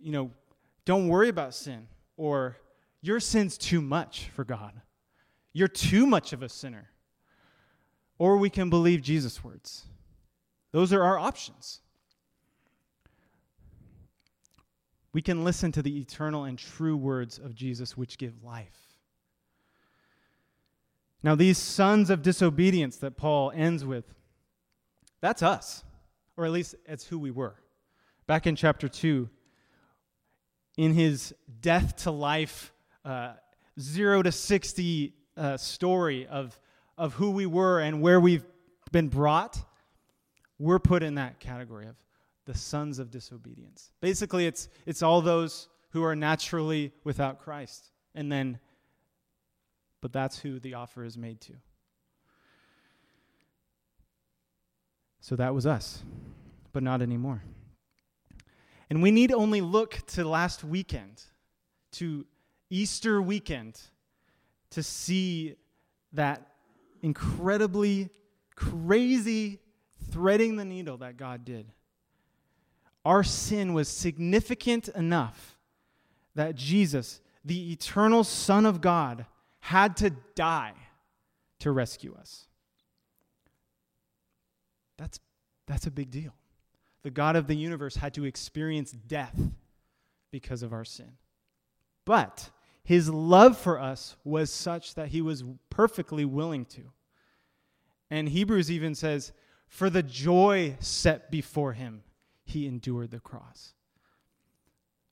you 0.00 0.10
know, 0.10 0.30
don't 0.86 1.08
worry 1.08 1.28
about 1.28 1.54
sin, 1.54 1.86
or 2.16 2.56
your 3.02 3.20
sin's 3.20 3.58
too 3.58 3.82
much 3.82 4.30
for 4.34 4.42
God. 4.42 4.72
You're 5.52 5.68
too 5.68 6.06
much 6.06 6.32
of 6.32 6.42
a 6.42 6.48
sinner. 6.48 6.88
Or 8.18 8.38
we 8.38 8.48
can 8.48 8.70
believe 8.70 9.02
Jesus' 9.02 9.44
words. 9.44 9.84
Those 10.72 10.94
are 10.94 11.02
our 11.02 11.18
options. 11.18 11.80
We 15.12 15.20
can 15.20 15.44
listen 15.44 15.72
to 15.72 15.82
the 15.82 16.00
eternal 16.00 16.44
and 16.44 16.58
true 16.58 16.96
words 16.96 17.38
of 17.38 17.54
Jesus, 17.54 17.98
which 17.98 18.16
give 18.16 18.42
life. 18.42 18.81
Now, 21.22 21.34
these 21.34 21.58
sons 21.58 22.10
of 22.10 22.22
disobedience 22.22 22.96
that 22.96 23.16
Paul 23.16 23.52
ends 23.54 23.84
with, 23.84 24.04
that's 25.20 25.42
us. 25.42 25.84
or 26.36 26.44
at 26.44 26.50
least 26.50 26.74
it's 26.86 27.06
who 27.06 27.18
we 27.18 27.30
were. 27.30 27.54
Back 28.26 28.46
in 28.46 28.56
chapter 28.56 28.88
2, 28.88 29.28
in 30.76 30.94
his 30.94 31.34
death 31.60 31.96
to 32.04 32.10
life, 32.10 32.72
uh, 33.04 33.34
zero 33.78 34.22
to 34.22 34.32
60 34.32 35.14
uh, 35.36 35.56
story 35.56 36.26
of, 36.26 36.58
of 36.96 37.14
who 37.14 37.30
we 37.30 37.46
were 37.46 37.80
and 37.80 38.00
where 38.00 38.20
we've 38.20 38.44
been 38.90 39.08
brought, 39.08 39.58
we're 40.58 40.78
put 40.78 41.02
in 41.02 41.16
that 41.16 41.40
category 41.40 41.86
of 41.86 41.96
the 42.46 42.54
sons 42.54 42.98
of 42.98 43.10
disobedience. 43.10 43.92
Basically, 44.00 44.46
it's, 44.46 44.68
it's 44.86 45.02
all 45.02 45.20
those 45.20 45.68
who 45.90 46.02
are 46.02 46.16
naturally 46.16 46.92
without 47.04 47.38
Christ. 47.38 47.90
And 48.14 48.30
then, 48.30 48.58
but 50.02 50.12
that's 50.12 50.38
who 50.40 50.60
the 50.60 50.74
offer 50.74 51.04
is 51.04 51.16
made 51.16 51.40
to. 51.40 51.54
So 55.20 55.36
that 55.36 55.54
was 55.54 55.64
us, 55.64 56.02
but 56.72 56.82
not 56.82 57.00
anymore. 57.00 57.42
And 58.90 59.00
we 59.00 59.12
need 59.12 59.32
only 59.32 59.62
look 59.62 60.00
to 60.08 60.24
last 60.28 60.64
weekend, 60.64 61.22
to 61.92 62.26
Easter 62.68 63.22
weekend, 63.22 63.80
to 64.70 64.82
see 64.82 65.54
that 66.12 66.48
incredibly 67.00 68.10
crazy 68.56 69.60
threading 70.10 70.56
the 70.56 70.64
needle 70.64 70.98
that 70.98 71.16
God 71.16 71.44
did. 71.44 71.66
Our 73.04 73.22
sin 73.22 73.72
was 73.72 73.88
significant 73.88 74.88
enough 74.88 75.56
that 76.34 76.56
Jesus, 76.56 77.20
the 77.44 77.72
eternal 77.72 78.24
Son 78.24 78.66
of 78.66 78.80
God, 78.80 79.26
had 79.62 79.96
to 79.96 80.10
die 80.34 80.74
to 81.60 81.70
rescue 81.70 82.16
us. 82.18 82.46
That's, 84.98 85.20
that's 85.68 85.86
a 85.86 85.90
big 85.90 86.10
deal. 86.10 86.34
The 87.04 87.12
God 87.12 87.36
of 87.36 87.46
the 87.46 87.54
universe 87.54 87.94
had 87.94 88.12
to 88.14 88.24
experience 88.24 88.90
death 88.90 89.40
because 90.32 90.64
of 90.64 90.72
our 90.72 90.84
sin. 90.84 91.12
But 92.04 92.50
his 92.82 93.08
love 93.08 93.56
for 93.56 93.78
us 93.78 94.16
was 94.24 94.50
such 94.52 94.96
that 94.96 95.08
he 95.08 95.22
was 95.22 95.44
perfectly 95.70 96.24
willing 96.24 96.64
to. 96.66 96.90
And 98.10 98.28
Hebrews 98.28 98.68
even 98.68 98.96
says, 98.96 99.32
For 99.68 99.88
the 99.88 100.02
joy 100.02 100.76
set 100.80 101.30
before 101.30 101.72
him, 101.72 102.02
he 102.44 102.66
endured 102.66 103.12
the 103.12 103.20
cross. 103.20 103.74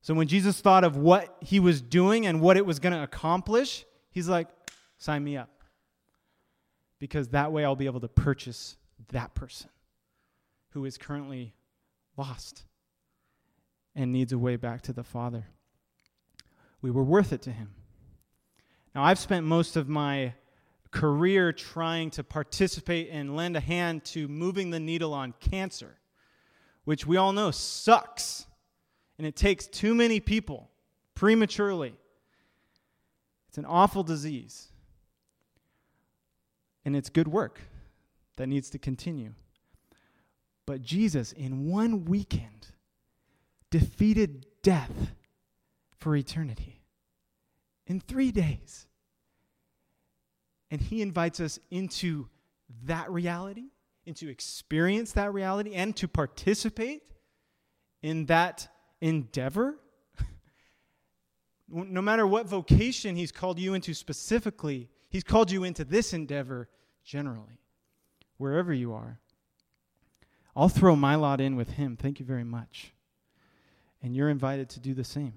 So 0.01 0.13
when 0.13 0.27
Jesus 0.27 0.59
thought 0.59 0.83
of 0.83 0.97
what 0.97 1.37
he 1.39 1.61
was 1.61 1.81
doing 1.81 2.25
and 2.25 2.41
what 2.41 2.57
it 2.57 2.65
was 2.65 2.79
going 2.79 2.93
to 2.93 3.03
accomplish, 3.03 3.85
he's 4.11 4.29
like, 4.29 4.47
Sign 5.01 5.23
me 5.23 5.35
up. 5.35 5.49
Because 6.99 7.29
that 7.29 7.51
way 7.51 7.65
I'll 7.65 7.75
be 7.75 7.87
able 7.87 8.01
to 8.01 8.07
purchase 8.07 8.77
that 9.09 9.33
person 9.33 9.67
who 10.73 10.85
is 10.85 10.95
currently 10.95 11.55
lost 12.15 12.65
and 13.95 14.11
needs 14.11 14.31
a 14.31 14.37
way 14.37 14.57
back 14.57 14.83
to 14.83 14.93
the 14.93 15.03
Father. 15.03 15.47
We 16.83 16.91
were 16.91 17.03
worth 17.03 17.33
it 17.33 17.41
to 17.43 17.51
him. 17.51 17.71
Now, 18.93 19.03
I've 19.03 19.17
spent 19.17 19.43
most 19.43 19.75
of 19.75 19.89
my 19.89 20.35
career 20.91 21.51
trying 21.51 22.11
to 22.11 22.23
participate 22.23 23.09
and 23.11 23.35
lend 23.35 23.57
a 23.57 23.59
hand 23.59 24.05
to 24.05 24.27
moving 24.27 24.69
the 24.69 24.79
needle 24.79 25.15
on 25.15 25.33
cancer, 25.39 25.97
which 26.83 27.07
we 27.07 27.17
all 27.17 27.33
know 27.33 27.49
sucks. 27.49 28.45
And 29.17 29.25
it 29.25 29.35
takes 29.35 29.65
too 29.65 29.95
many 29.95 30.19
people 30.19 30.69
prematurely. 31.15 31.95
It's 33.51 33.57
an 33.57 33.65
awful 33.65 34.01
disease. 34.01 34.69
And 36.85 36.95
it's 36.95 37.09
good 37.09 37.27
work 37.27 37.59
that 38.37 38.47
needs 38.47 38.69
to 38.69 38.79
continue. 38.79 39.33
But 40.65 40.81
Jesus, 40.81 41.33
in 41.33 41.69
one 41.69 42.05
weekend, 42.05 42.67
defeated 43.69 44.45
death 44.63 45.11
for 45.97 46.15
eternity 46.15 46.79
in 47.87 47.99
three 47.99 48.31
days. 48.31 48.87
And 50.69 50.79
he 50.79 51.01
invites 51.01 51.41
us 51.41 51.59
into 51.69 52.29
that 52.85 53.11
reality, 53.11 53.71
into 54.05 54.29
experience 54.29 55.11
that 55.11 55.33
reality, 55.33 55.73
and 55.73 55.93
to 55.97 56.07
participate 56.07 57.03
in 58.01 58.27
that 58.27 58.69
endeavor. 59.01 59.75
No 61.71 62.01
matter 62.01 62.27
what 62.27 62.45
vocation 62.45 63.15
he's 63.15 63.31
called 63.31 63.57
you 63.59 63.73
into 63.73 63.93
specifically, 63.93 64.89
he's 65.09 65.23
called 65.23 65.51
you 65.51 65.63
into 65.63 65.83
this 65.83 66.13
endeavor 66.13 66.69
generally, 67.03 67.59
wherever 68.37 68.73
you 68.73 68.93
are. 68.93 69.19
I'll 70.55 70.69
throw 70.69 70.95
my 70.95 71.15
lot 71.15 71.39
in 71.39 71.55
with 71.55 71.71
him. 71.71 71.95
Thank 71.95 72.19
you 72.19 72.25
very 72.25 72.43
much. 72.43 72.93
And 74.03 74.15
you're 74.15 74.29
invited 74.29 74.69
to 74.71 74.79
do 74.79 74.93
the 74.93 75.03
same. 75.03 75.33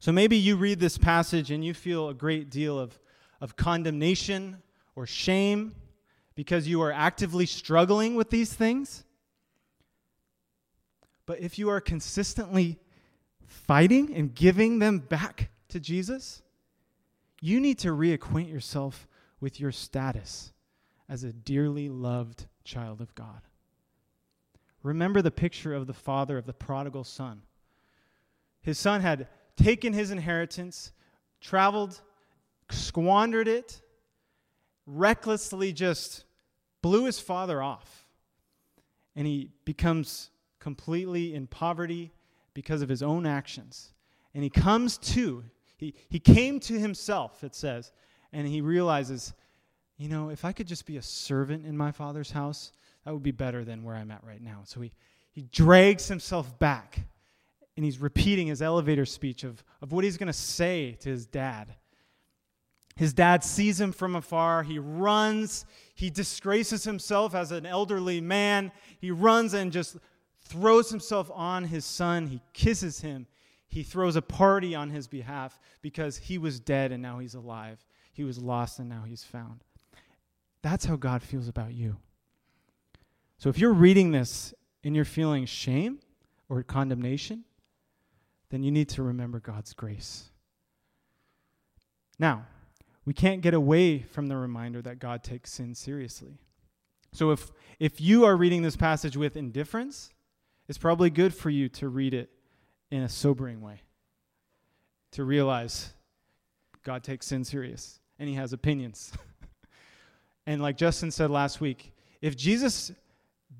So 0.00 0.12
maybe 0.12 0.36
you 0.36 0.56
read 0.56 0.80
this 0.80 0.98
passage 0.98 1.50
and 1.50 1.64
you 1.64 1.72
feel 1.72 2.08
a 2.08 2.14
great 2.14 2.50
deal 2.50 2.78
of, 2.78 2.98
of 3.40 3.56
condemnation 3.56 4.62
or 4.96 5.06
shame 5.06 5.74
because 6.34 6.66
you 6.66 6.82
are 6.82 6.92
actively 6.92 7.46
struggling 7.46 8.14
with 8.14 8.30
these 8.30 8.52
things. 8.52 9.04
But 11.26 11.40
if 11.40 11.58
you 11.58 11.70
are 11.70 11.80
consistently 11.80 12.78
fighting 13.46 14.14
and 14.14 14.34
giving 14.34 14.78
them 14.78 14.98
back 14.98 15.50
to 15.68 15.80
Jesus, 15.80 16.42
you 17.40 17.60
need 17.60 17.78
to 17.80 17.88
reacquaint 17.88 18.50
yourself 18.50 19.06
with 19.40 19.60
your 19.60 19.72
status 19.72 20.52
as 21.08 21.24
a 21.24 21.32
dearly 21.32 21.88
loved 21.88 22.46
child 22.64 23.00
of 23.00 23.14
God. 23.14 23.42
Remember 24.82 25.22
the 25.22 25.30
picture 25.30 25.74
of 25.74 25.86
the 25.86 25.94
father 25.94 26.38
of 26.38 26.46
the 26.46 26.52
prodigal 26.52 27.04
son. 27.04 27.42
His 28.62 28.78
son 28.78 29.00
had 29.00 29.28
taken 29.56 29.92
his 29.92 30.10
inheritance, 30.10 30.92
traveled, 31.40 32.00
squandered 32.70 33.48
it, 33.48 33.80
recklessly 34.86 35.72
just 35.72 36.24
blew 36.82 37.04
his 37.06 37.20
father 37.20 37.62
off. 37.62 38.06
And 39.16 39.26
he 39.26 39.50
becomes 39.64 40.30
completely 40.58 41.34
in 41.34 41.46
poverty 41.46 42.12
because 42.54 42.82
of 42.82 42.88
his 42.88 43.02
own 43.02 43.26
actions. 43.26 43.92
And 44.32 44.42
he 44.42 44.50
comes 44.50 44.96
to, 44.98 45.44
he, 45.76 45.94
he 46.08 46.18
came 46.18 46.58
to 46.60 46.78
himself, 46.78 47.44
it 47.44 47.54
says, 47.54 47.92
and 48.32 48.46
he 48.46 48.60
realizes 48.60 49.34
you 49.96 50.08
know, 50.08 50.30
if 50.30 50.44
I 50.44 50.52
could 50.52 50.66
just 50.66 50.86
be 50.86 50.96
a 50.96 51.02
servant 51.02 51.64
in 51.66 51.76
my 51.76 51.92
father's 51.92 52.30
house, 52.30 52.72
that 53.04 53.12
would 53.12 53.22
be 53.22 53.30
better 53.30 53.64
than 53.64 53.84
where 53.84 53.94
I'm 53.94 54.10
at 54.10 54.24
right 54.24 54.42
now. 54.42 54.62
So 54.64 54.80
he, 54.80 54.92
he 55.30 55.42
drags 55.42 56.08
himself 56.08 56.58
back 56.58 57.06
and 57.76 57.84
he's 57.84 57.98
repeating 57.98 58.48
his 58.48 58.62
elevator 58.62 59.06
speech 59.06 59.44
of, 59.44 59.62
of 59.80 59.92
what 59.92 60.04
he's 60.04 60.16
going 60.16 60.28
to 60.28 60.32
say 60.32 60.96
to 61.00 61.08
his 61.08 61.26
dad. 61.26 61.74
His 62.96 63.12
dad 63.12 63.42
sees 63.42 63.80
him 63.80 63.92
from 63.92 64.14
afar. 64.14 64.62
He 64.62 64.78
runs. 64.78 65.64
He 65.94 66.10
disgraces 66.10 66.84
himself 66.84 67.34
as 67.34 67.50
an 67.50 67.66
elderly 67.66 68.20
man. 68.20 68.72
He 68.98 69.10
runs 69.10 69.52
and 69.54 69.72
just 69.72 69.96
throws 70.44 70.90
himself 70.90 71.30
on 71.34 71.64
his 71.64 71.84
son. 71.84 72.26
He 72.26 72.40
kisses 72.52 73.00
him. 73.00 73.26
He 73.66 73.82
throws 73.82 74.16
a 74.16 74.22
party 74.22 74.74
on 74.74 74.90
his 74.90 75.06
behalf 75.06 75.58
because 75.82 76.16
he 76.16 76.38
was 76.38 76.60
dead 76.60 76.92
and 76.92 77.02
now 77.02 77.18
he's 77.18 77.34
alive. 77.34 77.84
He 78.12 78.24
was 78.24 78.38
lost 78.38 78.78
and 78.78 78.88
now 78.88 79.02
he's 79.06 79.24
found. 79.24 79.64
That's 80.62 80.84
how 80.84 80.96
God 80.96 81.22
feels 81.22 81.48
about 81.48 81.74
you. 81.74 81.96
So 83.38 83.48
if 83.48 83.58
you're 83.58 83.72
reading 83.72 84.12
this 84.12 84.54
and 84.84 84.94
you're 84.94 85.04
feeling 85.04 85.44
shame 85.44 85.98
or 86.48 86.62
condemnation, 86.62 87.44
then 88.50 88.62
you 88.62 88.70
need 88.70 88.88
to 88.90 89.02
remember 89.02 89.40
God's 89.40 89.72
grace. 89.72 90.30
Now, 92.18 92.46
we 93.04 93.12
can't 93.12 93.42
get 93.42 93.52
away 93.52 93.98
from 93.98 94.28
the 94.28 94.36
reminder 94.36 94.80
that 94.82 95.00
God 95.00 95.22
takes 95.22 95.52
sin 95.52 95.74
seriously. 95.74 96.38
So 97.12 97.30
if 97.30 97.50
if 97.78 98.00
you 98.00 98.24
are 98.24 98.36
reading 98.36 98.62
this 98.62 98.76
passage 98.76 99.16
with 99.16 99.36
indifference, 99.36 100.10
it's 100.68 100.78
probably 100.78 101.10
good 101.10 101.34
for 101.34 101.50
you 101.50 101.68
to 101.70 101.88
read 101.88 102.14
it 102.14 102.30
in 102.90 103.02
a 103.02 103.08
sobering 103.08 103.60
way. 103.60 103.82
To 105.12 105.24
realize 105.24 105.92
God 106.82 107.04
takes 107.04 107.26
sin 107.26 107.44
serious 107.44 108.00
and 108.18 108.28
he 108.28 108.34
has 108.34 108.52
opinions. 108.52 109.12
And 110.46 110.60
like 110.60 110.76
Justin 110.76 111.10
said 111.10 111.30
last 111.30 111.60
week, 111.60 111.92
if 112.20 112.36
Jesus 112.36 112.92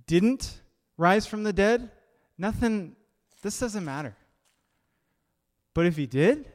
didn't 0.07 0.61
rise 0.97 1.27
from 1.27 1.43
the 1.43 1.53
dead, 1.53 1.91
nothing, 2.39 2.97
this 3.43 3.59
doesn't 3.59 3.85
matter. 3.85 4.17
But 5.73 5.87
if 5.87 5.97
he 5.97 6.07
did, 6.07 6.47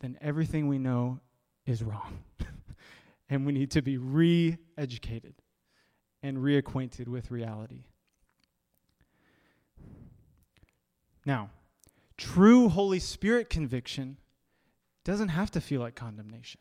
then 0.00 0.18
everything 0.20 0.68
we 0.68 0.78
know 0.78 1.20
is 1.64 1.82
wrong. 1.82 2.18
and 3.30 3.46
we 3.46 3.52
need 3.52 3.70
to 3.72 3.82
be 3.82 3.98
re 3.98 4.56
educated 4.76 5.34
and 6.22 6.38
reacquainted 6.38 7.08
with 7.08 7.30
reality. 7.30 7.84
Now, 11.28 11.50
true 12.16 12.70
Holy 12.70 12.98
Spirit 12.98 13.50
conviction 13.50 14.16
doesn't 15.04 15.28
have 15.28 15.50
to 15.50 15.60
feel 15.60 15.82
like 15.82 15.94
condemnation, 15.94 16.58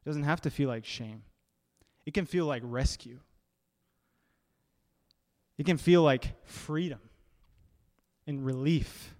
it 0.00 0.08
doesn't 0.08 0.22
have 0.22 0.40
to 0.42 0.50
feel 0.50 0.68
like 0.68 0.84
shame. 0.84 1.24
It 2.06 2.14
can 2.14 2.24
feel 2.24 2.46
like 2.46 2.62
rescue. 2.64 3.18
It 5.58 5.66
can 5.66 5.76
feel 5.76 6.04
like 6.04 6.34
freedom 6.44 7.00
and 8.28 8.46
relief. 8.46 9.16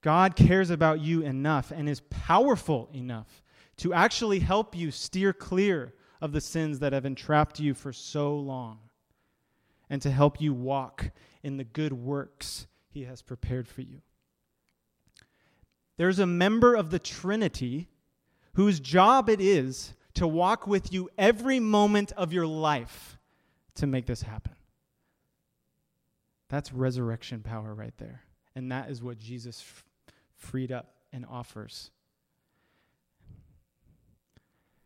God 0.00 0.34
cares 0.34 0.70
about 0.70 0.98
you 0.98 1.22
enough 1.22 1.70
and 1.70 1.88
is 1.88 2.00
powerful 2.10 2.88
enough 2.92 3.40
to 3.76 3.94
actually 3.94 4.40
help 4.40 4.74
you 4.74 4.90
steer 4.90 5.32
clear 5.32 5.94
of 6.20 6.32
the 6.32 6.40
sins 6.40 6.80
that 6.80 6.92
have 6.92 7.06
entrapped 7.06 7.60
you 7.60 7.74
for 7.74 7.92
so 7.92 8.34
long 8.34 8.80
and 9.88 10.02
to 10.02 10.10
help 10.10 10.40
you 10.40 10.52
walk 10.52 11.12
in 11.44 11.56
the 11.56 11.62
good 11.62 11.92
works 11.92 12.66
he 12.90 13.04
has 13.04 13.22
prepared 13.22 13.66
for 13.66 13.80
you. 13.80 14.02
There's 15.96 16.18
a 16.18 16.26
member 16.26 16.74
of 16.74 16.90
the 16.90 16.98
Trinity 16.98 17.88
whose 18.54 18.80
job 18.80 19.28
it 19.28 19.40
is 19.40 19.94
to 20.14 20.26
walk 20.26 20.66
with 20.66 20.92
you 20.92 21.08
every 21.16 21.60
moment 21.60 22.12
of 22.12 22.32
your 22.32 22.46
life 22.46 23.18
to 23.76 23.86
make 23.86 24.06
this 24.06 24.22
happen. 24.22 24.54
That's 26.48 26.72
resurrection 26.72 27.42
power 27.42 27.74
right 27.74 27.96
there. 27.98 28.22
And 28.56 28.72
that 28.72 28.90
is 28.90 29.02
what 29.02 29.18
Jesus 29.18 29.60
f- 29.60 29.84
freed 30.36 30.72
up 30.72 30.94
and 31.12 31.24
offers. 31.24 31.90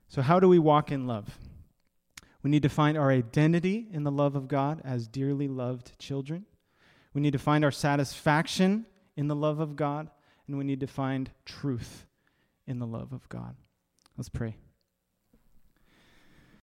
So, 0.08 0.20
how 0.20 0.38
do 0.38 0.48
we 0.48 0.58
walk 0.58 0.92
in 0.92 1.06
love? 1.06 1.38
We 2.42 2.50
need 2.50 2.62
to 2.62 2.68
find 2.68 2.98
our 2.98 3.10
identity 3.10 3.88
in 3.90 4.04
the 4.04 4.12
love 4.12 4.36
of 4.36 4.48
God 4.48 4.82
as 4.84 5.08
dearly 5.08 5.48
loved 5.48 5.98
children. 5.98 6.44
We 7.14 7.20
need 7.20 7.32
to 7.32 7.38
find 7.38 7.64
our 7.64 7.70
satisfaction 7.70 8.86
in 9.16 9.28
the 9.28 9.36
love 9.36 9.60
of 9.60 9.76
God. 9.76 10.10
And 10.46 10.58
we 10.58 10.64
need 10.64 10.80
to 10.80 10.86
find 10.86 11.30
truth 11.46 12.06
in 12.66 12.78
the 12.78 12.86
love 12.86 13.12
of 13.12 13.26
God. 13.28 13.56
Let's 14.16 14.28
pray. 14.28 14.56